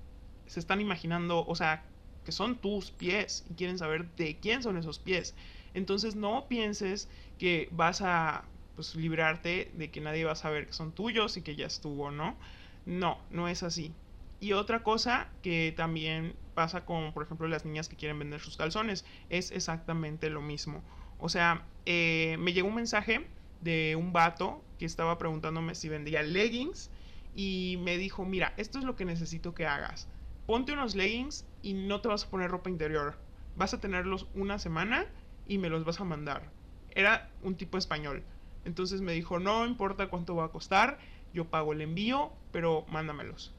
se 0.46 0.60
están 0.60 0.80
imaginando, 0.80 1.46
o 1.46 1.54
sea, 1.54 1.84
que 2.24 2.32
son 2.32 2.56
tus 2.56 2.90
pies 2.90 3.44
y 3.50 3.54
quieren 3.54 3.78
saber 3.78 4.14
de 4.16 4.36
quién 4.38 4.62
son 4.62 4.76
esos 4.76 4.98
pies. 4.98 5.34
Entonces 5.74 6.16
no 6.16 6.46
pienses 6.48 7.08
que 7.38 7.68
vas 7.72 8.02
a 8.02 8.44
pues 8.74 8.94
librarte 8.94 9.70
de 9.74 9.90
que 9.90 10.00
nadie 10.00 10.24
va 10.24 10.32
a 10.32 10.36
saber 10.36 10.66
que 10.66 10.72
son 10.72 10.92
tuyos 10.92 11.36
y 11.36 11.42
que 11.42 11.56
ya 11.56 11.66
estuvo, 11.66 12.10
¿no? 12.10 12.36
No, 12.84 13.18
no 13.30 13.48
es 13.48 13.62
así. 13.62 13.92
Y 14.40 14.52
otra 14.52 14.82
cosa 14.82 15.28
que 15.42 15.72
también 15.76 16.34
pasa 16.54 16.84
con, 16.84 17.12
por 17.12 17.24
ejemplo, 17.24 17.48
las 17.48 17.64
niñas 17.64 17.88
que 17.88 17.96
quieren 17.96 18.18
vender 18.18 18.40
sus 18.40 18.56
calzones. 18.56 19.04
Es 19.28 19.50
exactamente 19.50 20.30
lo 20.30 20.40
mismo. 20.40 20.82
O 21.18 21.28
sea, 21.28 21.66
eh, 21.86 22.36
me 22.38 22.52
llegó 22.52 22.68
un 22.68 22.74
mensaje 22.74 23.26
de 23.60 23.96
un 23.96 24.12
vato 24.12 24.62
que 24.78 24.84
estaba 24.84 25.18
preguntándome 25.18 25.74
si 25.74 25.88
vendía 25.88 26.22
leggings 26.22 26.90
y 27.34 27.78
me 27.82 27.96
dijo, 27.96 28.24
mira, 28.24 28.52
esto 28.56 28.78
es 28.78 28.84
lo 28.84 28.96
que 28.96 29.04
necesito 29.04 29.54
que 29.54 29.66
hagas. 29.66 30.08
Ponte 30.46 30.72
unos 30.72 30.94
leggings 30.94 31.46
y 31.62 31.74
no 31.74 32.00
te 32.00 32.08
vas 32.08 32.24
a 32.24 32.30
poner 32.30 32.50
ropa 32.50 32.70
interior. 32.70 33.18
Vas 33.56 33.74
a 33.74 33.80
tenerlos 33.80 34.26
una 34.34 34.58
semana 34.58 35.06
y 35.46 35.58
me 35.58 35.68
los 35.68 35.84
vas 35.84 36.00
a 36.00 36.04
mandar. 36.04 36.50
Era 36.90 37.30
un 37.42 37.56
tipo 37.56 37.78
español. 37.78 38.24
Entonces 38.64 39.00
me 39.00 39.12
dijo, 39.12 39.38
no 39.38 39.66
importa 39.66 40.08
cuánto 40.08 40.36
va 40.36 40.46
a 40.46 40.50
costar, 40.50 40.98
yo 41.32 41.46
pago 41.46 41.72
el 41.72 41.80
envío, 41.80 42.32
pero 42.50 42.84
mándamelos. 42.88 43.52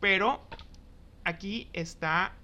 Pero 0.00 0.40
aquí 1.24 1.68
está 1.72 2.34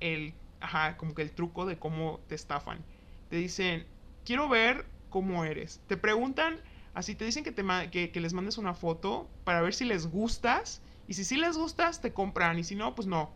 el, 0.00 0.34
ajá, 0.60 0.96
como 0.96 1.14
que 1.14 1.22
el 1.22 1.32
truco 1.32 1.66
de 1.66 1.78
cómo 1.78 2.20
te 2.28 2.34
estafan. 2.34 2.84
Te 3.30 3.36
dicen, 3.36 3.86
quiero 4.24 4.48
ver 4.48 4.86
cómo 5.10 5.44
eres. 5.44 5.80
Te 5.86 5.96
preguntan, 5.96 6.60
así 6.94 7.14
te 7.14 7.24
dicen 7.24 7.44
que, 7.44 7.52
te, 7.52 7.90
que, 7.90 8.20
les 8.20 8.32
mandes 8.32 8.58
una 8.58 8.74
foto 8.74 9.28
para 9.44 9.62
ver 9.62 9.74
si 9.74 9.84
les 9.84 10.06
gustas. 10.06 10.82
Y 11.08 11.14
si 11.14 11.24
sí 11.24 11.36
les 11.36 11.56
gustas, 11.56 12.00
te 12.00 12.12
compran. 12.12 12.58
Y 12.58 12.64
si 12.64 12.74
no, 12.74 12.94
pues 12.94 13.06
no. 13.06 13.30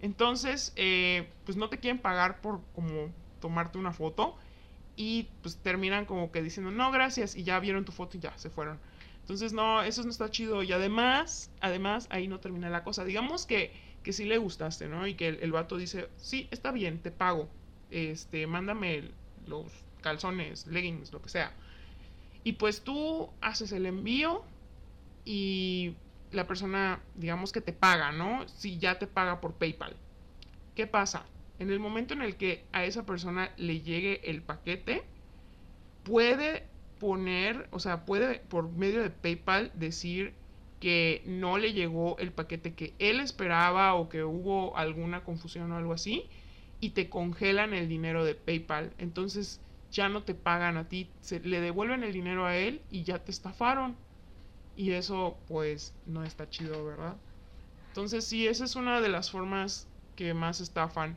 Entonces, 0.00 0.72
eh, 0.76 1.30
pues 1.44 1.56
no 1.56 1.68
te 1.68 1.78
quieren 1.78 2.00
pagar 2.00 2.40
por 2.40 2.60
como 2.74 3.10
tomarte 3.40 3.78
una 3.78 3.92
foto. 3.92 4.36
Y 4.96 5.28
pues 5.42 5.56
terminan 5.56 6.06
como 6.06 6.30
que 6.30 6.42
diciendo, 6.42 6.70
no, 6.70 6.90
gracias. 6.92 7.36
Y 7.36 7.44
ya 7.44 7.58
vieron 7.58 7.84
tu 7.84 7.92
foto 7.92 8.16
y 8.16 8.20
ya 8.20 8.36
se 8.36 8.50
fueron. 8.50 8.78
Entonces, 9.20 9.52
no, 9.52 9.82
eso 9.82 10.02
no 10.02 10.10
está 10.10 10.30
chido. 10.30 10.62
Y 10.62 10.72
además, 10.72 11.50
además, 11.60 12.06
ahí 12.10 12.28
no 12.28 12.40
termina 12.40 12.68
la 12.68 12.84
cosa. 12.84 13.04
Digamos 13.04 13.46
que, 13.46 13.72
que 14.04 14.12
sí 14.12 14.24
le 14.24 14.38
gustaste, 14.38 14.86
¿no? 14.86 15.06
Y 15.06 15.14
que 15.14 15.28
el, 15.28 15.50
vato 15.50 15.76
dice, 15.76 16.08
sí, 16.16 16.46
está 16.52 16.70
bien, 16.70 17.00
te 17.00 17.10
pago. 17.10 17.48
Este, 17.90 18.46
mándame 18.46 19.10
los 19.46 19.72
calzones, 20.02 20.66
leggings, 20.68 21.12
lo 21.12 21.20
que 21.20 21.30
sea. 21.30 21.52
Y 22.44 22.52
pues 22.52 22.82
tú 22.82 23.30
haces 23.40 23.72
el 23.72 23.86
envío 23.86 24.44
y 25.24 25.94
la 26.30 26.46
persona, 26.46 27.00
digamos 27.14 27.50
que 27.50 27.62
te 27.62 27.72
paga, 27.72 28.12
¿no? 28.12 28.46
Si 28.46 28.78
ya 28.78 28.98
te 28.98 29.06
paga 29.06 29.40
por 29.40 29.54
PayPal. 29.54 29.96
¿Qué 30.74 30.86
pasa? 30.86 31.24
En 31.58 31.70
el 31.70 31.80
momento 31.80 32.12
en 32.12 32.22
el 32.22 32.36
que 32.36 32.64
a 32.72 32.84
esa 32.84 33.06
persona 33.06 33.52
le 33.56 33.80
llegue 33.80 34.20
el 34.30 34.42
paquete, 34.42 35.02
puede 36.02 36.66
poner, 37.00 37.68
o 37.70 37.80
sea, 37.80 38.04
puede 38.04 38.40
por 38.40 38.70
medio 38.70 39.02
de 39.02 39.10
PayPal 39.10 39.72
decir 39.74 40.34
que 40.84 41.22
no 41.24 41.56
le 41.56 41.72
llegó 41.72 42.18
el 42.18 42.30
paquete 42.30 42.74
que 42.74 42.92
él 42.98 43.20
esperaba 43.20 43.94
o 43.94 44.10
que 44.10 44.22
hubo 44.22 44.76
alguna 44.76 45.24
confusión 45.24 45.72
o 45.72 45.78
algo 45.78 45.94
así 45.94 46.28
y 46.78 46.90
te 46.90 47.08
congelan 47.08 47.72
el 47.72 47.88
dinero 47.88 48.22
de 48.22 48.34
PayPal. 48.34 48.92
Entonces 48.98 49.62
ya 49.90 50.10
no 50.10 50.24
te 50.24 50.34
pagan 50.34 50.76
a 50.76 50.86
ti, 50.86 51.08
se, 51.22 51.40
le 51.40 51.62
devuelven 51.62 52.04
el 52.04 52.12
dinero 52.12 52.44
a 52.44 52.54
él 52.54 52.82
y 52.90 53.02
ya 53.02 53.18
te 53.18 53.30
estafaron. 53.30 53.96
Y 54.76 54.90
eso 54.90 55.38
pues 55.48 55.94
no 56.04 56.22
está 56.22 56.50
chido, 56.50 56.84
¿verdad? 56.84 57.16
Entonces 57.88 58.26
sí, 58.26 58.46
esa 58.46 58.66
es 58.66 58.76
una 58.76 59.00
de 59.00 59.08
las 59.08 59.30
formas 59.30 59.88
que 60.16 60.34
más 60.34 60.60
estafan. 60.60 61.16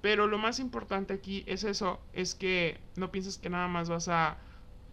Pero 0.00 0.26
lo 0.26 0.38
más 0.38 0.58
importante 0.58 1.14
aquí 1.14 1.44
es 1.46 1.62
eso, 1.62 2.00
es 2.12 2.34
que 2.34 2.76
no 2.96 3.12
pienses 3.12 3.38
que 3.38 3.50
nada 3.50 3.68
más 3.68 3.88
vas 3.88 4.08
a 4.08 4.36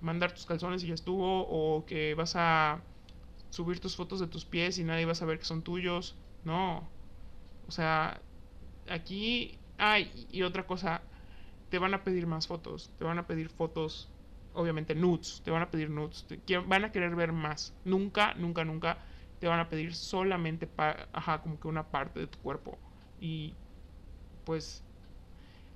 mandar 0.02 0.34
tus 0.34 0.46
calzones 0.46 0.84
y 0.84 0.88
ya 0.90 0.94
estuvo, 0.94 1.48
o 1.50 1.84
que 1.88 2.14
vas 2.14 2.36
a 2.36 2.80
subir 3.54 3.80
tus 3.80 3.96
fotos 3.96 4.20
de 4.20 4.26
tus 4.26 4.46
pies 4.46 4.80
y 4.80 4.84
nadie 4.84 5.06
va 5.06 5.12
a 5.12 5.16
saber 5.16 5.38
que 5.38 5.46
son 5.46 5.62
tuyos. 5.62 6.16
No. 6.44 6.90
O 7.68 7.72
sea, 7.72 8.20
aquí... 8.90 9.60
Ay, 9.78 10.28
y 10.32 10.42
otra 10.42 10.66
cosa, 10.66 11.02
te 11.70 11.78
van 11.78 11.94
a 11.94 12.04
pedir 12.04 12.26
más 12.26 12.48
fotos, 12.48 12.92
te 12.98 13.04
van 13.04 13.20
a 13.20 13.28
pedir 13.28 13.50
fotos, 13.50 14.10
obviamente 14.54 14.96
nudes, 14.96 15.42
te 15.44 15.52
van 15.52 15.62
a 15.62 15.70
pedir 15.70 15.90
nudes, 15.90 16.26
van 16.68 16.86
a 16.86 16.92
querer 16.92 17.16
ver 17.16 17.32
más. 17.32 17.76
Nunca, 17.86 18.34
nunca, 18.36 18.66
nunca 18.66 18.98
te 19.40 19.48
van 19.48 19.60
a 19.60 19.70
pedir 19.70 19.94
solamente, 19.94 20.68
ajá, 21.12 21.42
como 21.42 21.60
que 21.60 21.68
una 21.68 21.92
parte 21.92 22.22
de 22.22 22.28
tu 22.28 22.40
cuerpo. 22.40 22.80
Y 23.20 23.54
pues 24.46 24.84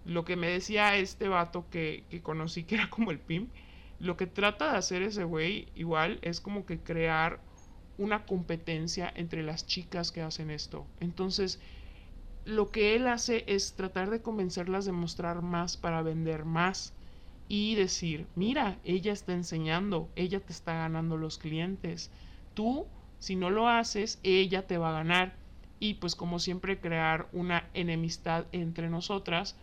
lo 0.03 0.25
que 0.25 0.35
me 0.35 0.49
decía 0.49 0.95
este 0.95 1.27
vato 1.27 1.69
que, 1.69 2.05
que 2.09 2.23
conocí, 2.23 2.63
que 2.63 2.75
era 2.75 2.89
como 2.89 3.11
el 3.11 3.19
pimp, 3.19 3.51
lo 3.99 4.17
que 4.17 4.25
trata 4.25 4.71
de 4.71 4.77
hacer 4.77 5.03
ese 5.03 5.25
güey 5.25 5.67
igual 5.75 6.17
es 6.21 6.41
como 6.41 6.65
que 6.65 6.79
crear 6.79 7.39
una 7.97 8.25
competencia 8.25 9.11
entre 9.15 9.43
las 9.43 9.65
chicas 9.65 10.11
que 10.11 10.21
hacen 10.21 10.49
esto. 10.51 10.85
Entonces, 10.99 11.59
lo 12.45 12.71
que 12.71 12.95
él 12.95 13.07
hace 13.07 13.43
es 13.47 13.75
tratar 13.75 14.09
de 14.09 14.21
convencerlas 14.21 14.85
de 14.85 14.91
mostrar 14.91 15.41
más 15.41 15.77
para 15.77 16.01
vender 16.01 16.45
más 16.45 16.93
y 17.47 17.75
decir, 17.75 18.27
mira, 18.35 18.79
ella 18.83 19.13
está 19.13 19.33
enseñando, 19.33 20.09
ella 20.15 20.39
te 20.39 20.53
está 20.53 20.73
ganando 20.73 21.17
los 21.17 21.37
clientes. 21.37 22.11
Tú, 22.53 22.87
si 23.19 23.35
no 23.35 23.49
lo 23.49 23.67
haces, 23.67 24.19
ella 24.23 24.67
te 24.67 24.77
va 24.77 24.89
a 24.89 24.93
ganar. 25.03 25.35
Y 25.79 25.95
pues 25.95 26.15
como 26.15 26.39
siempre 26.39 26.79
crear 26.79 27.29
una 27.33 27.69
enemistad 27.73 28.47
entre 28.51 28.89
nosotras 28.89 29.55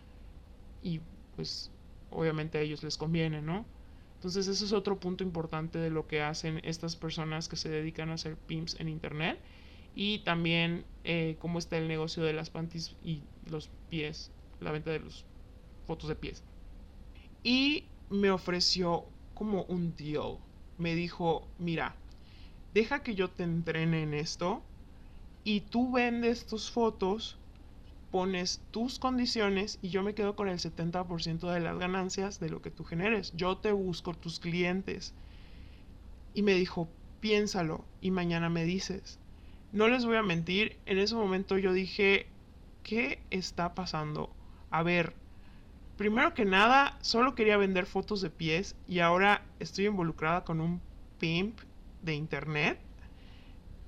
y 0.81 1.01
pues 1.35 1.71
obviamente 2.09 2.57
a 2.57 2.61
ellos 2.61 2.83
les 2.83 2.97
conviene, 2.97 3.41
¿no? 3.41 3.65
Entonces 4.25 4.47
ese 4.47 4.65
es 4.65 4.73
otro 4.73 4.99
punto 4.99 5.23
importante 5.23 5.77
de 5.77 5.91
lo 5.91 6.07
que 6.07 6.23
hacen 6.23 6.59
estas 6.63 6.95
personas 6.95 7.47
que 7.47 7.57
se 7.57 7.69
dedican 7.69 8.09
a 8.09 8.15
hacer 8.15 8.35
pimps 8.35 8.75
en 8.79 8.89
internet. 8.89 9.37
Y 9.93 10.23
también 10.23 10.83
eh, 11.03 11.35
cómo 11.37 11.59
está 11.59 11.77
el 11.77 11.87
negocio 11.87 12.23
de 12.23 12.33
las 12.33 12.49
panties 12.49 12.95
y 13.03 13.21
los 13.51 13.69
pies, 13.91 14.31
la 14.61 14.71
venta 14.71 14.89
de 14.89 14.99
fotos 15.85 16.09
de 16.09 16.15
pies. 16.15 16.41
Y 17.43 17.83
me 18.09 18.31
ofreció 18.31 19.05
como 19.35 19.61
un 19.65 19.95
deal. 19.95 20.39
Me 20.79 20.95
dijo, 20.95 21.47
mira, 21.59 21.95
deja 22.73 23.03
que 23.03 23.13
yo 23.13 23.29
te 23.29 23.43
entrene 23.43 24.01
en 24.01 24.15
esto 24.15 24.63
y 25.43 25.61
tú 25.61 25.91
vendes 25.91 26.47
tus 26.47 26.71
fotos 26.71 27.37
pones 28.15 28.61
tus 28.71 28.97
condiciones 28.97 29.77
y 29.81 29.89
yo 29.89 30.01
me 30.01 30.13
quedo 30.13 30.37
con 30.37 30.47
el 30.47 30.57
70% 30.57 31.51
de 31.51 31.59
las 31.59 31.77
ganancias 31.77 32.39
de 32.39 32.49
lo 32.49 32.61
que 32.61 32.71
tú 32.71 32.85
generes. 32.85 33.33
Yo 33.35 33.57
te 33.57 33.73
busco 33.73 34.13
tus 34.13 34.39
clientes. 34.39 35.13
Y 36.33 36.41
me 36.41 36.53
dijo, 36.53 36.87
piénsalo 37.19 37.83
y 37.99 38.11
mañana 38.11 38.47
me 38.47 38.63
dices. 38.63 39.19
No 39.73 39.89
les 39.89 40.05
voy 40.05 40.15
a 40.15 40.23
mentir, 40.23 40.77
en 40.85 40.97
ese 40.97 41.13
momento 41.13 41.57
yo 41.57 41.73
dije, 41.73 42.27
¿qué 42.83 43.19
está 43.31 43.75
pasando? 43.75 44.33
A 44.71 44.81
ver, 44.81 45.13
primero 45.97 46.33
que 46.33 46.45
nada, 46.45 46.97
solo 47.01 47.35
quería 47.35 47.57
vender 47.57 47.85
fotos 47.85 48.21
de 48.21 48.29
pies 48.29 48.77
y 48.87 48.99
ahora 48.99 49.43
estoy 49.59 49.87
involucrada 49.87 50.45
con 50.45 50.61
un 50.61 50.79
pimp 51.19 51.59
de 52.01 52.15
internet. 52.15 52.79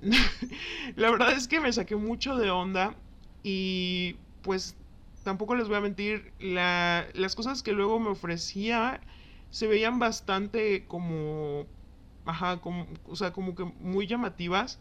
La 0.96 1.10
verdad 1.10 1.32
es 1.32 1.48
que 1.48 1.60
me 1.60 1.72
saqué 1.72 1.96
mucho 1.96 2.36
de 2.36 2.50
onda 2.50 2.94
y 3.42 4.16
pues 4.42 4.76
tampoco 5.22 5.54
les 5.54 5.68
voy 5.68 5.76
a 5.76 5.80
mentir, 5.80 6.32
las 6.38 7.34
cosas 7.34 7.62
que 7.62 7.72
luego 7.72 8.00
me 8.00 8.10
ofrecía 8.10 9.00
se 9.50 9.66
veían 9.66 9.98
bastante 9.98 10.86
como, 10.86 11.66
ajá, 12.24 12.60
como, 12.60 12.86
o 13.04 13.16
sea, 13.16 13.32
como 13.32 13.54
que 13.54 13.64
muy 13.64 14.06
llamativas, 14.06 14.78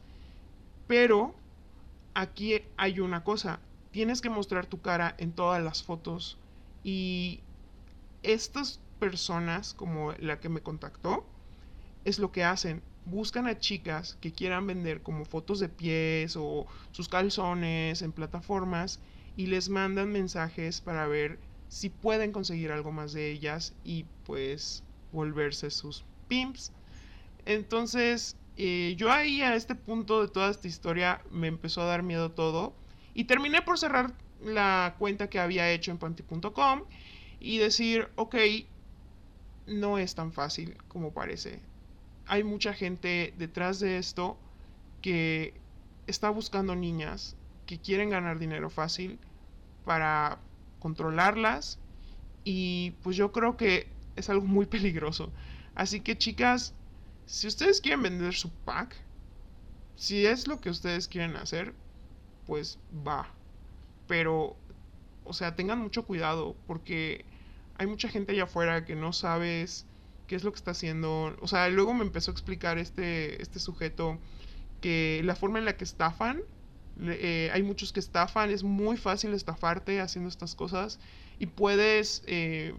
pero 0.88 1.36
aquí 2.14 2.62
hay 2.78 3.00
una 3.00 3.24
cosa, 3.24 3.60
tienes 3.92 4.22
que 4.22 4.30
mostrar 4.30 4.66
tu 4.66 4.82
cara 4.82 5.16
en 5.18 5.34
todas 5.34 5.64
las 5.64 5.84
fotos 5.84 6.38
y 6.84 7.42
estas 8.24 8.80
personas, 9.00 9.74
como 9.74 10.14
la 10.14 10.40
que 10.40 10.50
me 10.50 10.62
contactó, 10.62 11.26
es 12.06 12.20
lo 12.20 12.32
que 12.32 12.44
hacen, 12.44 12.82
buscan 13.10 13.48
a 13.48 13.58
chicas 13.58 14.18
que 14.20 14.34
quieran 14.34 14.68
vender 14.68 15.02
como 15.02 15.24
fotos 15.24 15.60
de 15.60 15.70
pies 15.70 16.36
o 16.36 16.68
sus 16.92 17.08
calzones 17.08 18.02
en 18.02 18.12
plataformas 18.12 19.00
y 19.38 19.48
les 19.48 19.70
mandan 19.70 20.12
mensajes 20.12 20.82
para 20.82 21.08
ver 21.08 21.40
si 21.70 21.90
pueden 21.90 22.32
conseguir 22.34 22.72
algo 22.72 22.92
más 22.92 23.14
de 23.14 23.32
ellas 23.32 23.74
y 23.84 24.06
pues 24.26 24.84
volverse 25.12 25.72
sus 25.72 26.04
pimps. 26.28 26.72
Entonces, 27.46 28.36
eh, 28.58 28.96
yo 28.98 29.10
ahí 29.10 29.42
a 29.42 29.56
este 29.56 29.76
punto 29.76 30.22
de 30.22 30.28
toda 30.28 30.52
esta 30.52 30.68
historia 30.68 31.22
me 31.32 31.48
empezó 31.48 31.82
a 31.82 31.86
dar 31.86 32.04
miedo 32.04 32.32
todo 32.32 32.76
y 33.14 33.24
terminé 33.24 33.62
por 33.62 33.80
cerrar 33.80 34.18
la 34.42 34.96
cuenta 35.00 35.30
que 35.30 35.40
había 35.40 35.72
hecho 35.72 35.92
en 35.92 35.98
panty.com 35.98 36.84
y 37.40 37.58
decir, 37.58 38.10
ok, 38.16 38.36
no 39.66 39.98
es 39.98 40.14
tan 40.14 40.34
fácil 40.34 40.78
como 40.90 41.14
parece 41.14 41.62
hay 42.28 42.44
mucha 42.44 42.74
gente 42.74 43.34
detrás 43.38 43.80
de 43.80 43.98
esto 43.98 44.38
que 45.02 45.62
está 46.08 46.30
buscando 46.30 46.76
niñas 46.76 47.36
que 47.66 47.80
quieren 47.80 48.10
ganar 48.10 48.40
dinero 48.40 48.70
fácil 48.70 49.20
para 49.86 50.40
controlarlas 50.80 51.80
y 52.44 52.92
pues 53.04 53.16
yo 53.18 53.32
creo 53.32 53.58
que 53.58 53.88
es 54.16 54.30
algo 54.30 54.46
muy 54.48 54.66
peligroso. 54.76 55.32
Así 55.76 56.02
que 56.02 56.18
chicas, 56.18 56.74
si 57.26 57.48
ustedes 57.48 57.82
quieren 57.82 58.04
vender 58.04 58.34
su 58.34 58.52
pack, 58.66 58.96
si 59.96 60.26
es 60.26 60.48
lo 60.48 60.62
que 60.62 60.70
ustedes 60.70 61.08
quieren 61.08 61.36
hacer, 61.36 61.74
pues 62.46 62.80
va. 62.92 63.36
pero, 64.08 64.58
o 65.24 65.34
sea, 65.34 65.56
tengan 65.56 65.80
mucho 65.80 66.06
cuidado 66.06 66.56
porque 66.68 67.26
hay 67.76 67.88
mucha 67.88 68.10
gente 68.10 68.34
allá 68.34 68.44
afuera 68.46 68.86
que 68.86 68.96
no 68.96 69.14
sabes 69.14 69.86
qué 70.28 70.36
es 70.36 70.44
lo 70.44 70.52
que 70.52 70.58
está 70.58 70.72
haciendo. 70.72 71.36
O 71.42 71.48
sea, 71.48 71.70
luego 71.70 71.94
me 71.94 72.04
empezó 72.04 72.32
a 72.32 72.34
explicar 72.34 72.78
este, 72.78 73.42
este 73.42 73.60
sujeto 73.60 74.20
que 74.82 75.22
la 75.24 75.36
forma 75.36 75.60
en 75.60 75.66
la 75.66 75.78
que 75.78 75.84
estafan, 75.84 76.42
eh, 77.02 77.50
hay 77.54 77.64
muchos 77.64 77.94
que 77.94 78.00
estafan, 78.00 78.50
es 78.50 78.64
muy 78.64 78.98
fácil 78.98 79.34
estafarte 79.34 80.02
haciendo 80.02 80.30
estas 80.30 80.56
cosas 80.56 81.00
y 81.40 81.48
puedes, 81.48 82.24
eh, 82.28 82.74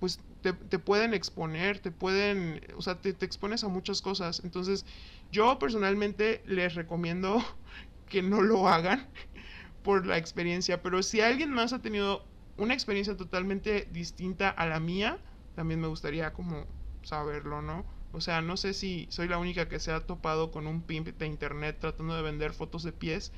pues 0.00 0.20
te, 0.42 0.78
pueden 0.78 1.14
exponer, 1.14 1.78
te 1.78 1.90
pueden, 1.90 2.60
o 2.76 2.82
sea, 2.82 3.00
te, 3.00 3.14
te 3.14 3.24
expones 3.24 3.64
a 3.64 3.68
muchas 3.68 4.02
cosas. 4.02 4.42
Entonces, 4.44 4.84
yo 5.32 5.58
personalmente 5.58 6.42
les 6.46 6.74
recomiendo 6.74 7.42
que 8.08 8.22
no 8.22 8.42
lo 8.42 8.68
hagan 8.68 9.08
por 9.82 10.06
la 10.06 10.18
experiencia, 10.18 10.82
pero 10.82 11.02
si 11.02 11.20
alguien 11.20 11.50
más 11.50 11.72
ha 11.72 11.80
tenido 11.80 12.26
una 12.56 12.74
experiencia 12.74 13.16
totalmente 13.16 13.88
distinta 13.90 14.50
a 14.50 14.66
la 14.66 14.80
mía, 14.80 15.18
también 15.54 15.80
me 15.80 15.88
gustaría 15.88 16.32
como 16.32 16.64
saberlo, 17.02 17.62
¿no? 17.62 17.84
O 18.12 18.20
sea, 18.20 18.40
no 18.40 18.56
sé 18.56 18.74
si 18.74 19.06
soy 19.10 19.28
la 19.28 19.38
única 19.38 19.68
que 19.68 19.80
se 19.80 19.90
ha 19.90 20.00
topado 20.00 20.50
con 20.50 20.66
un 20.66 20.82
pimp 20.82 21.08
de 21.08 21.26
internet 21.26 21.78
tratando 21.80 22.14
de 22.14 22.22
vender 22.22 22.52
fotos 22.52 22.82
de 22.82 22.92
pies, 22.92 23.32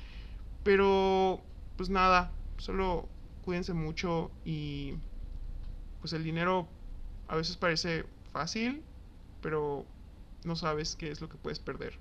pero 0.63 1.41
pues 1.75 1.89
nada, 1.89 2.31
solo 2.57 3.07
cuídense 3.43 3.73
mucho 3.73 4.29
y 4.45 4.95
pues 5.99 6.13
el 6.13 6.23
dinero 6.23 6.67
a 7.27 7.35
veces 7.35 7.57
parece 7.57 8.05
fácil, 8.31 8.83
pero 9.41 9.85
no 10.43 10.55
sabes 10.55 10.95
qué 10.95 11.09
es 11.09 11.21
lo 11.21 11.29
que 11.29 11.37
puedes 11.37 11.59
perder. 11.59 11.97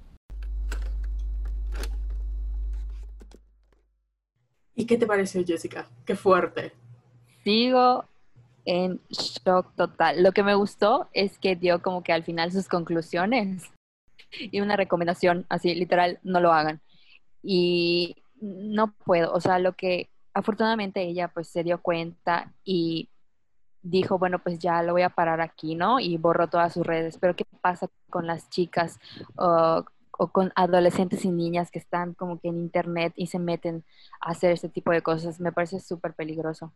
¿Y 4.74 4.84
qué 4.84 4.98
te 4.98 5.06
pareció, 5.06 5.42
Jessica? 5.44 5.88
Qué 6.04 6.14
fuerte. 6.14 6.74
Sigo 7.42 8.04
en 8.66 9.00
shock 9.08 9.74
total. 9.76 10.22
Lo 10.22 10.32
que 10.32 10.42
me 10.42 10.54
gustó 10.54 11.08
es 11.12 11.38
que 11.38 11.56
dio 11.56 11.80
como 11.80 12.02
que 12.02 12.12
al 12.12 12.24
final 12.24 12.52
sus 12.52 12.68
conclusiones 12.68 13.70
y 14.38 14.60
una 14.60 14.76
recomendación 14.76 15.46
así, 15.48 15.74
literal, 15.74 16.18
no 16.22 16.40
lo 16.40 16.52
hagan. 16.52 16.82
Y 17.42 18.16
no 18.40 18.92
puedo, 18.92 19.32
o 19.32 19.40
sea, 19.40 19.58
lo 19.58 19.72
que 19.74 20.10
afortunadamente 20.34 21.00
ella 21.00 21.28
pues 21.28 21.48
se 21.48 21.62
dio 21.64 21.80
cuenta 21.80 22.52
y 22.64 23.08
dijo, 23.82 24.18
bueno, 24.18 24.40
pues 24.40 24.58
ya 24.58 24.82
lo 24.82 24.92
voy 24.92 25.02
a 25.02 25.10
parar 25.10 25.40
aquí, 25.40 25.76
¿no? 25.76 26.00
Y 26.00 26.16
borró 26.18 26.48
todas 26.48 26.72
sus 26.72 26.84
redes. 26.84 27.18
Pero 27.18 27.36
¿qué 27.36 27.44
pasa 27.60 27.88
con 28.10 28.26
las 28.26 28.50
chicas 28.50 28.98
o 29.36 29.84
con 30.32 30.52
adolescentes 30.56 31.24
y 31.24 31.30
niñas 31.30 31.70
que 31.70 31.78
están 31.78 32.14
como 32.14 32.40
que 32.40 32.48
en 32.48 32.56
internet 32.56 33.12
y 33.16 33.28
se 33.28 33.38
meten 33.38 33.84
a 34.20 34.30
hacer 34.30 34.50
este 34.50 34.68
tipo 34.68 34.90
de 34.90 35.02
cosas? 35.02 35.38
Me 35.38 35.52
parece 35.52 35.78
súper 35.78 36.14
peligroso. 36.14 36.72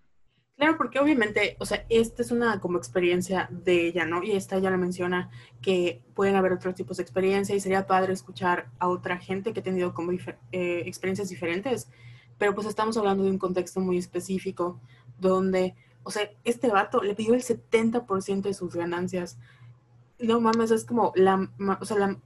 Claro, 0.61 0.77
porque 0.77 0.99
obviamente, 0.99 1.57
o 1.59 1.65
sea, 1.65 1.87
esta 1.89 2.21
es 2.21 2.31
una 2.31 2.61
como 2.61 2.77
experiencia 2.77 3.49
de 3.51 3.87
ella, 3.87 4.05
¿no? 4.05 4.23
Y 4.23 4.33
esta 4.33 4.59
ya 4.59 4.69
la 4.69 4.77
menciona 4.77 5.31
que 5.63 6.03
pueden 6.15 6.37
haber 6.37 6.53
otros 6.53 6.75
tipos 6.75 6.99
de 6.99 7.03
experiencia 7.03 7.57
y 7.57 7.61
sería 7.61 7.87
padre 7.87 8.13
escuchar 8.13 8.69
a 8.79 8.89
otra 8.89 9.17
gente 9.17 9.55
que 9.55 9.61
ha 9.61 9.63
tenido 9.63 9.95
como 9.95 10.13
eh, 10.13 10.83
experiencias 10.85 11.31
diferentes, 11.31 11.89
pero 12.37 12.55
pues 12.55 12.67
estamos 12.67 12.95
hablando 12.99 13.25
de 13.25 13.31
un 13.31 13.39
contexto 13.39 13.81
muy 13.81 13.97
específico 13.97 14.79
donde, 15.19 15.77
o 16.03 16.11
sea, 16.11 16.31
este 16.45 16.69
vato 16.69 17.03
le 17.03 17.15
pidió 17.15 17.33
el 17.33 17.43
70% 17.43 18.43
de 18.43 18.53
sus 18.53 18.75
ganancias. 18.75 19.39
No 20.19 20.43
mames, 20.43 20.73
es 20.73 20.85
como 20.85 21.15
la, 21.17 21.51
o 21.81 21.85
sea, 21.87 21.97
la, 21.97 22.19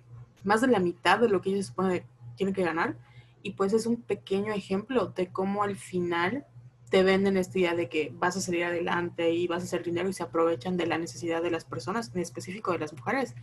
más 0.42 0.60
de 0.60 0.66
la 0.66 0.80
mitad 0.80 1.20
de 1.20 1.28
lo 1.28 1.40
que 1.40 1.50
ella 1.50 1.62
supone 1.62 2.00
que 2.00 2.06
tiene 2.34 2.52
que 2.52 2.64
ganar. 2.64 2.96
Y 3.44 3.52
pues 3.52 3.72
es 3.74 3.86
un 3.86 4.02
pequeño 4.02 4.52
ejemplo 4.52 5.06
de 5.14 5.28
cómo 5.28 5.62
al 5.62 5.76
final 5.76 6.46
te 6.94 7.02
venden 7.02 7.36
esta 7.36 7.58
idea 7.58 7.74
de 7.74 7.88
que 7.88 8.12
vas 8.20 8.36
a 8.36 8.40
salir 8.40 8.62
adelante 8.62 9.32
y 9.32 9.48
vas 9.48 9.62
a 9.62 9.64
hacer 9.64 9.82
dinero 9.82 10.08
y 10.08 10.12
se 10.12 10.22
aprovechan 10.22 10.76
de 10.76 10.86
la 10.86 10.96
necesidad 10.96 11.42
de 11.42 11.50
las 11.50 11.64
personas, 11.64 12.12
en 12.14 12.20
específico 12.20 12.70
de 12.70 12.78
las 12.78 12.92
mujeres, 12.92 13.34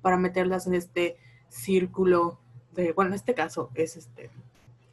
para 0.00 0.16
meterlas 0.16 0.66
en 0.66 0.72
este 0.72 1.18
círculo 1.50 2.38
de, 2.72 2.92
bueno, 2.92 3.10
en 3.10 3.16
este 3.16 3.34
caso 3.34 3.68
es 3.74 3.98
este 3.98 4.30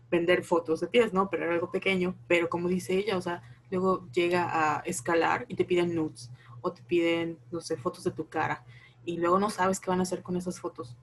vender 0.09 0.43
fotos 0.43 0.81
de 0.81 0.87
pies, 0.87 1.13
¿no? 1.13 1.29
Pero 1.29 1.45
era 1.45 1.53
algo 1.53 1.71
pequeño, 1.71 2.13
pero 2.27 2.49
como 2.49 2.67
dice 2.67 2.97
ella, 2.97 3.15
o 3.15 3.21
sea, 3.21 3.43
luego 3.69 4.05
llega 4.11 4.49
a 4.51 4.81
escalar 4.81 5.45
y 5.47 5.55
te 5.55 5.63
piden 5.63 5.95
nudes 5.95 6.29
o 6.59 6.73
te 6.73 6.83
piden, 6.83 7.39
no 7.49 7.61
sé, 7.61 7.77
fotos 7.77 8.03
de 8.03 8.11
tu 8.11 8.27
cara 8.27 8.65
y 9.05 9.19
luego 9.19 9.39
no 9.39 9.49
sabes 9.49 9.79
qué 9.79 9.89
van 9.89 10.01
a 10.01 10.03
hacer 10.03 10.21
con 10.21 10.35
esas 10.35 10.59
fotos. 10.59 10.97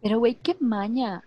Pero 0.00 0.20
güey, 0.20 0.36
qué 0.36 0.56
maña 0.60 1.24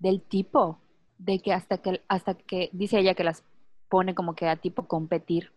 del 0.00 0.20
tipo 0.20 0.80
de 1.16 1.38
que 1.38 1.52
hasta 1.52 1.78
que 1.78 2.02
hasta 2.08 2.34
que 2.34 2.70
dice 2.72 2.98
ella 2.98 3.14
que 3.14 3.22
las 3.22 3.44
pone 3.90 4.14
como 4.14 4.34
que 4.34 4.48
a 4.48 4.56
tipo 4.56 4.86
competir. 4.86 5.52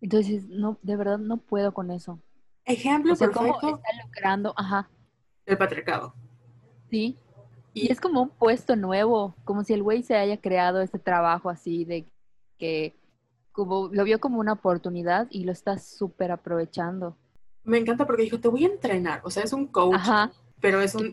Entonces, 0.00 0.48
no, 0.48 0.78
de 0.82 0.96
verdad 0.96 1.18
no 1.18 1.36
puedo 1.36 1.74
con 1.74 1.90
eso. 1.90 2.18
Ejemplo 2.64 3.12
o 3.12 3.16
sea, 3.16 3.28
perfecto. 3.28 3.58
Cómo 3.60 3.76
está 3.76 3.88
lucrando, 4.04 4.54
ajá. 4.56 4.88
El 5.44 5.58
patriarcado. 5.58 6.14
Sí. 6.90 7.18
Y, 7.74 7.92
es 7.92 8.00
como 8.00 8.22
un 8.22 8.30
puesto 8.30 8.76
nuevo, 8.76 9.34
como 9.44 9.64
si 9.64 9.74
el 9.74 9.82
güey 9.82 10.02
se 10.02 10.16
haya 10.16 10.40
creado 10.40 10.80
este 10.80 10.98
trabajo 10.98 11.50
así 11.50 11.84
de 11.84 12.06
que 12.56 12.96
como 13.52 13.88
lo 13.92 14.04
vio 14.04 14.20
como 14.20 14.38
una 14.38 14.52
oportunidad 14.52 15.26
y 15.30 15.44
lo 15.44 15.52
está 15.52 15.78
súper 15.78 16.30
aprovechando. 16.30 17.16
Me 17.64 17.78
encanta 17.78 18.06
porque 18.06 18.22
dijo, 18.22 18.38
te 18.38 18.48
voy 18.48 18.64
a 18.64 18.68
entrenar, 18.68 19.20
o 19.24 19.30
sea, 19.30 19.42
es 19.42 19.52
un 19.52 19.66
coach, 19.66 19.96
ajá. 19.96 20.32
pero 20.60 20.80
es 20.80 20.94
un... 20.94 21.12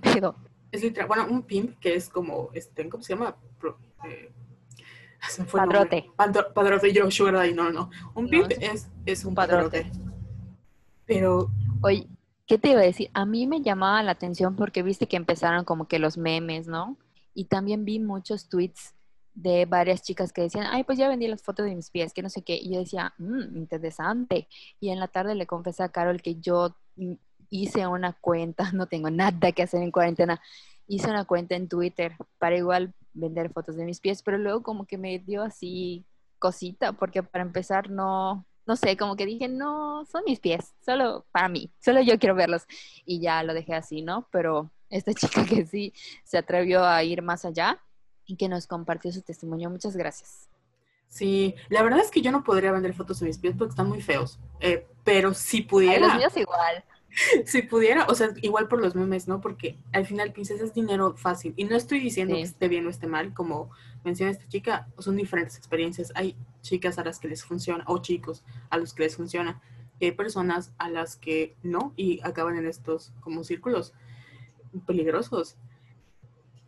Es 0.72 0.84
literal, 0.84 1.08
bueno, 1.08 1.28
un 1.30 1.44
pimp 1.44 1.80
que 1.80 1.96
es 1.96 2.10
como, 2.10 2.50
este, 2.54 2.88
¿cómo 2.90 3.02
se 3.02 3.14
llama? 3.14 3.36
Eh, 4.08 4.32
padrote. 5.52 6.12
padrote, 6.16 6.94
yo, 6.94 7.10
Sugar 7.12 7.36
Daddy, 7.36 7.54
no, 7.54 7.72
no. 7.72 7.90
Un 8.14 8.30
pimp 8.30 8.52
es, 8.60 8.90
es, 9.06 9.26
un 9.26 9.36
padrote. 9.36 9.92
Pero. 11.06 11.52
Oye, 11.82 12.08
¿qué 12.48 12.58
te 12.58 12.70
iba 12.70 12.80
a 12.80 12.84
decir? 12.84 13.10
A 13.14 13.26
mí 13.26 13.48
me 13.48 13.62
llamaba 13.62 14.02
la 14.04 14.12
atención 14.12 14.56
porque 14.56 14.84
viste 14.84 15.08
que 15.08 15.18
empezaron 15.18 15.66
como 15.66 15.88
que 15.88 16.00
los 16.00 16.18
memes, 16.18 16.68
¿no? 16.68 16.98
Y 17.34 17.46
también 17.46 17.86
vi 17.86 18.00
muchos 18.00 18.50
tweets 18.50 18.94
de 19.34 19.66
varias 19.66 20.02
chicas 20.02 20.32
que 20.32 20.42
decían, 20.42 20.68
ay, 20.72 20.84
pues 20.84 20.98
ya 20.98 21.10
vendí 21.10 21.28
las 21.28 21.44
fotos 21.44 21.66
de 21.66 21.76
mis 21.76 21.92
pies, 21.92 22.14
que 22.14 22.22
no 22.22 22.30
sé 22.30 22.42
qué. 22.42 22.56
Y 22.56 22.74
yo 22.74 22.80
decía, 22.80 23.14
mmm, 23.18 23.58
interesante. 23.58 24.48
Y 24.80 24.90
en 24.90 25.00
la 25.00 25.10
tarde 25.10 25.36
le 25.36 25.46
confesé 25.46 25.84
a 25.84 25.90
Carol 25.90 26.22
que 26.22 26.36
yo 26.36 26.76
hice 27.50 27.86
una 27.86 28.14
cuenta, 28.14 28.70
no 28.74 28.88
tengo 28.88 29.10
nada 29.10 29.52
que 29.52 29.64
hacer 29.64 29.82
en 29.82 29.92
cuarentena, 29.92 30.42
hice 30.88 31.10
una 31.10 31.26
cuenta 31.26 31.56
en 31.56 31.68
Twitter 31.68 32.16
para 32.40 32.58
igual 32.58 32.94
vender 33.16 33.52
fotos 33.52 33.76
de 33.76 33.86
mis 33.86 34.00
pies, 34.00 34.22
pero 34.22 34.38
luego 34.38 34.62
como 34.62 34.86
que 34.86 34.98
me 34.98 35.18
dio 35.20 35.42
así 35.42 36.06
cosita, 36.38 36.94
porque 36.94 37.24
para 37.24 37.44
empezar 37.44 37.90
no, 37.90 38.46
no 38.66 38.76
sé, 38.76 38.98
como 38.98 39.16
que 39.16 39.26
dije, 39.26 39.48
no, 39.48 40.06
son 40.06 40.24
mis 40.26 40.40
pies, 40.40 40.74
solo 40.86 41.26
para 41.32 41.50
mí, 41.50 41.72
solo 41.80 42.02
yo 42.02 42.20
quiero 42.20 42.36
verlos. 42.36 42.64
Y 43.06 43.20
ya 43.20 43.42
lo 43.44 43.54
dejé 43.54 43.74
así, 43.74 44.02
¿no? 44.02 44.28
Pero 44.32 44.72
esta 44.90 45.14
chica 45.16 45.46
que 45.46 45.66
sí 45.66 45.94
se 46.24 46.38
atrevió 46.38 46.84
a 46.86 47.04
ir 47.04 47.22
más 47.22 47.46
allá 47.46 47.82
y 48.26 48.36
que 48.36 48.50
nos 48.50 48.68
compartió 48.68 49.12
su 49.12 49.22
testimonio, 49.22 49.70
muchas 49.70 49.96
gracias. 49.96 50.50
Sí, 51.08 51.56
la 51.70 51.82
verdad 51.82 52.00
es 52.00 52.12
que 52.12 52.22
yo 52.22 52.32
no 52.32 52.44
podría 52.44 52.72
vender 52.72 52.94
fotos 52.94 53.20
de 53.20 53.28
mis 53.28 53.38
pies 53.38 53.56
porque 53.58 53.70
están 53.70 53.88
muy 53.88 54.02
feos, 54.02 54.40
eh, 54.60 54.86
pero 55.04 55.34
si 55.34 55.62
pudiera... 55.62 56.08
los 56.08 56.18
míos 56.18 56.36
igual. 56.36 56.84
si 57.46 57.62
pudiera, 57.62 58.06
o 58.08 58.16
sea, 58.16 58.30
igual 58.42 58.68
por 58.68 58.82
los 58.82 58.96
memes, 58.96 59.28
¿no? 59.28 59.42
Porque 59.42 59.78
al 59.94 60.06
final 60.06 60.34
piensas 60.34 60.60
es 60.60 60.74
dinero 60.74 61.16
fácil. 61.16 61.54
Y 61.56 61.66
no 61.66 61.76
estoy 61.76 62.00
diciendo 62.00 62.36
que 62.36 62.42
esté 62.42 62.68
bien 62.68 62.86
o 62.88 62.90
esté 62.90 63.08
mal, 63.08 63.34
como 63.34 63.70
menciona 64.04 64.32
esta 64.32 64.48
chica, 64.48 64.88
son 65.00 65.16
diferentes 65.16 65.58
experiencias. 65.58 66.12
Hay 66.16 66.36
chicas 66.62 66.98
a 67.00 67.04
las 67.04 67.20
que 67.20 67.28
les 67.28 67.44
funciona, 67.44 67.84
o 67.88 68.00
chicos 68.00 68.44
a 68.70 68.78
los 68.78 68.94
que 68.94 69.04
les 69.04 69.16
funciona. 69.16 69.62
Y 70.00 70.06
hay 70.06 70.12
personas 70.12 70.74
a 70.78 70.90
las 70.90 71.16
que 71.16 71.56
no, 71.64 71.94
y 71.96 72.20
acaban 72.24 72.58
en 72.58 72.66
estos 72.66 73.14
como 73.22 73.44
círculos 73.44 73.94
peligrosos. 74.86 75.56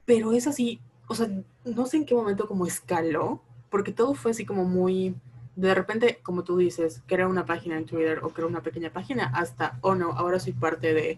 Pero 0.06 0.32
es 0.32 0.48
así, 0.48 0.80
o 1.08 1.16
sea, 1.16 1.30
no 1.66 1.86
sé 1.86 1.98
en 1.98 2.06
qué 2.06 2.16
momento 2.16 2.48
como 2.48 2.66
escaló, 2.66 3.42
porque 3.70 3.92
todo 3.92 4.14
fue 4.14 4.32
así 4.32 4.46
como 4.46 4.64
muy 4.64 5.16
de 5.58 5.74
repente, 5.74 6.20
como 6.22 6.44
tú 6.44 6.56
dices, 6.56 7.02
crear 7.08 7.28
una 7.28 7.48
página 7.48 7.78
en 7.78 7.88
Twitter 7.88 8.20
o 8.22 8.30
crear 8.30 8.48
una 8.48 8.62
pequeña 8.62 8.92
página, 8.92 9.32
hasta, 9.34 9.80
oh 9.82 9.96
no, 9.96 10.12
ahora 10.12 10.40
soy 10.40 10.54
parte 10.54 10.94
de, 10.94 11.18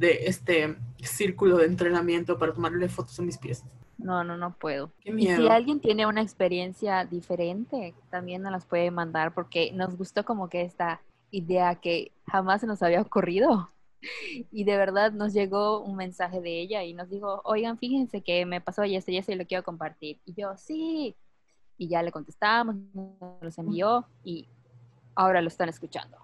este 0.00 0.76
círculo 1.02 1.56
de 1.56 1.66
entrenamiento 1.66 2.38
para 2.38 2.54
tomarle 2.54 2.88
fotos 2.88 3.18
a 3.18 3.22
mis 3.22 3.36
pies. 3.36 3.64
No, 3.98 4.22
no, 4.22 4.36
no 4.36 4.54
puedo. 4.54 4.92
Y 5.04 5.26
si 5.26 5.48
alguien 5.48 5.80
tiene 5.80 6.06
una 6.06 6.22
experiencia 6.22 7.04
diferente, 7.04 7.92
también 8.10 8.42
nos 8.42 8.52
las 8.52 8.64
puede 8.64 8.92
mandar 8.92 9.34
porque 9.34 9.72
nos 9.72 9.96
gustó 9.96 10.24
como 10.24 10.48
que 10.48 10.62
esta 10.62 11.02
idea 11.32 11.74
que 11.74 12.12
jamás 12.28 12.60
se 12.60 12.68
nos 12.68 12.82
había 12.82 13.02
ocurrido. 13.02 13.70
Y 14.50 14.64
de 14.64 14.78
verdad 14.78 15.12
nos 15.12 15.34
llegó 15.34 15.80
un 15.80 15.96
mensaje 15.96 16.40
de 16.40 16.58
ella 16.62 16.82
y 16.84 16.94
nos 16.94 17.10
dijo, 17.10 17.42
oigan, 17.44 17.76
fíjense 17.76 18.22
que 18.22 18.46
me 18.46 18.62
pasó 18.62 18.82
y 18.86 18.96
esto 18.96 19.10
y 19.10 19.18
esto 19.18 19.32
y 19.32 19.34
lo 19.34 19.44
quiero 19.44 19.62
compartir. 19.62 20.18
Y 20.24 20.32
yo, 20.32 20.56
sí, 20.56 21.16
y 21.80 21.88
ya 21.88 22.02
le 22.02 22.12
contestamos, 22.12 22.76
nos 23.40 23.56
envió 23.56 24.06
y 24.22 24.46
ahora 25.14 25.40
lo 25.40 25.48
están 25.48 25.70
escuchando. 25.70 26.18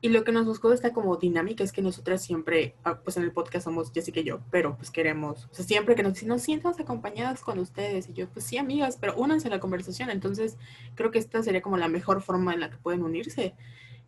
Y 0.00 0.08
lo 0.08 0.24
que 0.24 0.32
nos 0.32 0.44
buscó 0.44 0.72
esta 0.72 0.92
como 0.92 1.16
dinámica 1.16 1.62
es 1.62 1.70
que 1.70 1.82
nosotras 1.82 2.20
siempre, 2.20 2.74
ah, 2.82 2.98
pues 2.98 3.16
en 3.16 3.22
el 3.22 3.30
podcast 3.30 3.64
somos 3.64 3.92
Jessica 3.92 4.18
y 4.18 4.24
yo, 4.24 4.40
pero 4.50 4.76
pues 4.76 4.90
queremos, 4.90 5.48
o 5.52 5.54
sea, 5.54 5.64
siempre 5.64 5.94
que 5.94 6.02
nos 6.02 6.14
dicen, 6.14 6.28
nos 6.28 6.42
sientas 6.42 6.80
acompañadas 6.80 7.42
con 7.42 7.60
ustedes. 7.60 8.08
Y 8.08 8.14
yo, 8.14 8.28
pues 8.28 8.44
sí, 8.44 8.58
amigas, 8.58 8.98
pero 9.00 9.14
únanse 9.16 9.46
a 9.46 9.52
la 9.52 9.60
conversación. 9.60 10.10
Entonces, 10.10 10.58
creo 10.96 11.12
que 11.12 11.20
esta 11.20 11.40
sería 11.44 11.62
como 11.62 11.76
la 11.76 11.88
mejor 11.88 12.20
forma 12.20 12.52
en 12.52 12.58
la 12.58 12.68
que 12.68 12.76
pueden 12.76 13.04
unirse. 13.04 13.54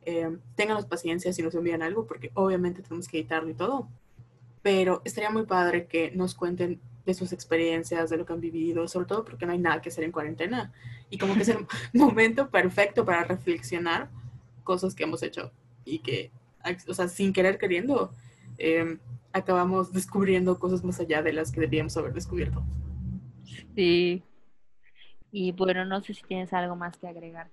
Eh, 0.06 0.38
ténganos 0.56 0.86
paciencia 0.86 1.32
si 1.32 1.40
nos 1.40 1.54
envían 1.54 1.82
algo, 1.82 2.04
porque 2.04 2.32
obviamente 2.34 2.82
tenemos 2.82 3.06
que 3.06 3.20
editarlo 3.20 3.50
y 3.50 3.54
todo. 3.54 3.88
Pero 4.60 5.02
estaría 5.04 5.30
muy 5.30 5.46
padre 5.46 5.86
que 5.86 6.10
nos 6.10 6.34
cuenten 6.34 6.80
de 7.08 7.14
sus 7.14 7.32
experiencias, 7.32 8.10
de 8.10 8.18
lo 8.18 8.26
que 8.26 8.34
han 8.34 8.40
vivido, 8.40 8.86
sobre 8.86 9.06
todo 9.06 9.24
porque 9.24 9.46
no 9.46 9.52
hay 9.52 9.58
nada 9.58 9.80
que 9.80 9.88
hacer 9.88 10.04
en 10.04 10.12
cuarentena. 10.12 10.72
Y 11.08 11.16
como 11.16 11.34
que 11.34 11.40
es 11.40 11.48
el 11.48 11.66
momento 11.94 12.50
perfecto 12.50 13.06
para 13.06 13.24
reflexionar 13.24 14.10
cosas 14.62 14.94
que 14.94 15.04
hemos 15.04 15.22
hecho 15.22 15.50
y 15.86 16.00
que, 16.00 16.30
o 16.86 16.92
sea, 16.92 17.08
sin 17.08 17.32
querer 17.32 17.56
queriendo, 17.56 18.12
eh, 18.58 18.98
acabamos 19.32 19.90
descubriendo 19.90 20.58
cosas 20.58 20.84
más 20.84 21.00
allá 21.00 21.22
de 21.22 21.32
las 21.32 21.50
que 21.50 21.62
debíamos 21.62 21.96
haber 21.96 22.12
descubierto. 22.12 22.62
Sí. 23.74 24.22
Y 25.32 25.52
bueno, 25.52 25.86
no 25.86 26.02
sé 26.02 26.12
si 26.12 26.22
tienes 26.24 26.52
algo 26.52 26.76
más 26.76 26.98
que 26.98 27.08
agregar. 27.08 27.48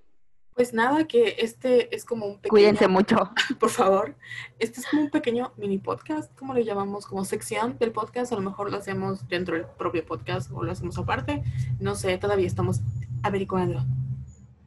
Pues 0.56 0.74
nada, 0.74 1.06
que 1.06 1.36
este 1.40 1.94
es 1.94 2.06
como 2.06 2.28
un 2.28 2.36
pequeño... 2.36 2.50
Cuídense 2.50 2.88
mucho. 2.88 3.30
Por 3.60 3.70
favor. 3.70 4.16
Este 4.58 4.80
es 4.80 4.88
como 4.88 5.02
un 5.02 5.10
pequeño 5.10 5.52
mini 5.58 5.80
podcast, 5.80 6.34
como 6.40 6.54
le 6.54 6.64
llamamos, 6.64 7.06
como 7.06 7.26
sección 7.26 7.78
del 7.78 7.92
podcast. 7.92 8.32
A 8.32 8.36
lo 8.36 8.42
mejor 8.42 8.72
lo 8.72 8.78
hacemos 8.78 9.28
dentro 9.28 9.58
del 9.58 9.66
propio 9.66 10.06
podcast 10.06 10.50
o 10.54 10.64
lo 10.64 10.72
hacemos 10.72 10.98
aparte. 10.98 11.44
No 11.82 11.96
sé, 11.96 12.18
todavía 12.18 12.48
estamos 12.48 12.80
averiguando. 13.22 13.84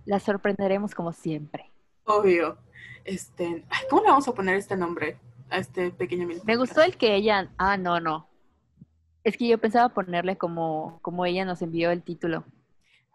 La 0.04 0.20
sorprenderemos 0.20 0.94
como 0.94 1.14
siempre. 1.14 1.70
Obvio. 2.04 2.58
Este, 3.04 3.64
¿cómo 3.88 4.02
le 4.02 4.10
vamos 4.10 4.28
a 4.28 4.34
poner 4.34 4.56
este 4.56 4.76
nombre 4.76 5.16
a 5.48 5.56
este 5.56 5.90
pequeño 5.90 6.26
mini 6.26 6.42
Me 6.44 6.56
gustó 6.56 6.82
el 6.82 6.98
que 6.98 7.14
ella... 7.14 7.50
Ah, 7.56 7.78
no, 7.78 7.98
no. 7.98 8.28
Es 9.24 9.38
que 9.38 9.48
yo 9.48 9.56
pensaba 9.56 9.88
ponerle 9.88 10.36
como, 10.36 10.98
como 11.00 11.24
ella 11.24 11.46
nos 11.46 11.62
envió 11.62 11.90
el 11.90 12.02
título. 12.02 12.44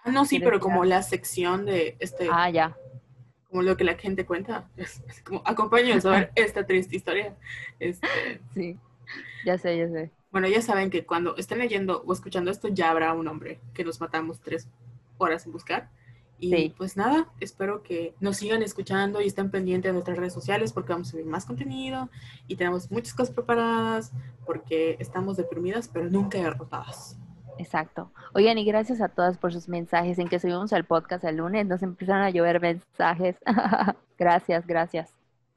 Ah, 0.03 0.11
no, 0.11 0.25
sí, 0.25 0.39
pero 0.39 0.59
como 0.59 0.83
la 0.85 1.01
sección 1.01 1.65
de 1.65 1.95
este. 1.99 2.27
Ah, 2.31 2.49
ya. 2.49 2.77
Como 3.49 3.61
lo 3.61 3.77
que 3.77 3.83
la 3.83 3.95
gente 3.95 4.25
cuenta. 4.25 4.69
Es, 4.77 5.01
como, 5.23 5.41
acompáñenos 5.45 6.05
a 6.05 6.11
ver 6.11 6.31
esta 6.35 6.65
triste 6.65 6.95
historia. 6.95 7.35
Este, 7.79 8.07
sí, 8.53 8.77
ya 9.45 9.57
sé, 9.57 9.77
ya 9.77 9.87
sé. 9.89 10.11
Bueno, 10.31 10.47
ya 10.47 10.61
saben 10.61 10.89
que 10.89 11.05
cuando 11.05 11.37
estén 11.37 11.59
leyendo 11.59 12.03
o 12.05 12.11
escuchando 12.13 12.51
esto, 12.51 12.67
ya 12.67 12.89
habrá 12.89 13.13
un 13.13 13.27
hombre 13.27 13.59
que 13.73 13.83
nos 13.83 14.01
matamos 14.01 14.41
tres 14.41 14.67
horas 15.17 15.45
en 15.45 15.51
buscar. 15.51 15.89
Y 16.39 16.71
pues 16.71 16.97
nada, 16.97 17.29
espero 17.39 17.83
que 17.83 18.15
nos 18.19 18.37
sigan 18.37 18.63
escuchando 18.63 19.21
y 19.21 19.27
estén 19.27 19.49
pendientes 19.49 19.89
de 19.89 19.93
nuestras 19.93 20.17
redes 20.17 20.33
sociales 20.33 20.73
porque 20.73 20.91
vamos 20.91 21.07
a 21.07 21.11
subir 21.11 21.25
más 21.25 21.45
contenido 21.45 22.09
y 22.47 22.57
tenemos 22.57 22.91
muchas 22.91 23.13
cosas 23.13 23.33
preparadas 23.33 24.11
porque 24.45 24.97
estamos 24.99 25.37
deprimidas 25.37 25.87
pero 25.87 26.09
nunca 26.09 26.39
derrotadas. 26.39 27.17
Exacto. 27.57 28.11
Oigan, 28.33 28.57
y 28.57 28.65
gracias 28.65 29.01
a 29.01 29.09
todas 29.09 29.37
por 29.37 29.53
sus 29.53 29.67
mensajes. 29.67 30.19
En 30.19 30.27
que 30.27 30.39
subimos 30.39 30.73
al 30.73 30.85
podcast 30.85 31.23
el 31.23 31.37
lunes, 31.37 31.65
nos 31.65 31.83
empezaron 31.83 32.23
a 32.23 32.29
llover 32.29 32.59
mensajes. 32.59 33.35
gracias, 34.17 34.65
gracias. 34.65 35.13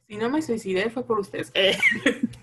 Si 0.09 0.16
no 0.16 0.30
me 0.30 0.40
suicidé 0.42 0.88
fue 0.90 1.04
por 1.04 1.18
ustedes. 1.18 1.50
Eh. 1.54 1.76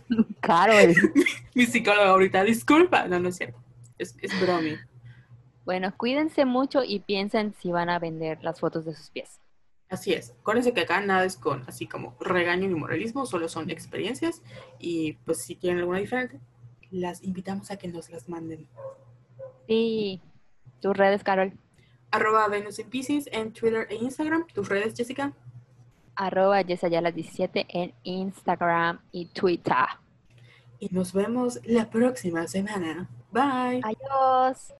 Carol. 0.41 0.93
Mi 1.55 1.65
psicóloga 1.65 2.09
ahorita, 2.09 2.43
disculpa. 2.43 3.07
No, 3.07 3.19
no 3.19 3.29
es 3.29 3.37
cierto. 3.37 3.57
Es, 3.97 4.15
es 4.21 4.41
bromi. 4.41 4.75
Bueno, 5.65 5.93
cuídense 5.95 6.43
mucho 6.43 6.83
y 6.83 6.99
piensen 6.99 7.53
si 7.53 7.71
van 7.71 7.89
a 7.89 7.99
vender 7.99 8.43
las 8.43 8.59
fotos 8.59 8.83
de 8.85 8.93
sus 8.93 9.09
pies. 9.11 9.39
Así 9.89 10.11
es. 10.11 10.31
Acuérdense 10.31 10.73
que 10.73 10.81
acá 10.81 10.99
nada 11.01 11.23
es 11.23 11.37
con 11.37 11.63
así 11.67 11.87
como 11.87 12.17
regaño 12.19 12.67
ni 12.67 12.73
moralismo, 12.73 13.25
solo 13.25 13.47
son 13.47 13.69
experiencias. 13.69 14.41
Y 14.79 15.13
pues 15.23 15.43
si 15.43 15.55
tienen 15.55 15.79
alguna 15.79 15.99
diferente, 15.99 16.39
las 16.89 17.23
invitamos 17.23 17.71
a 17.71 17.77
que 17.77 17.87
nos 17.87 18.09
las 18.09 18.27
manden. 18.27 18.67
Sí. 19.67 20.21
¿Tus 20.82 20.95
redes, 20.95 21.23
Carol? 21.23 21.54
Arroba 22.12 22.47
Venus 22.47 22.78
en 22.80 22.89
Pisces 22.89 23.28
en 23.32 23.54
Twitter 23.54 23.88
e 23.89 23.95
Instagram. 23.95 24.45
¿Tus 24.54 24.69
redes, 24.69 24.93
Jessica? 24.95 25.34
Arroba 26.15 26.62
Yesayala17 26.62 27.65
en 27.69 27.93
Instagram 28.04 28.99
y 29.12 29.26
Twitter. 29.28 29.76
Y 30.80 30.89
nos 30.89 31.13
vemos 31.13 31.60
la 31.63 31.89
próxima 31.89 32.47
semana. 32.47 33.10
Bye. 33.32 33.82
Adiós. 33.84 34.71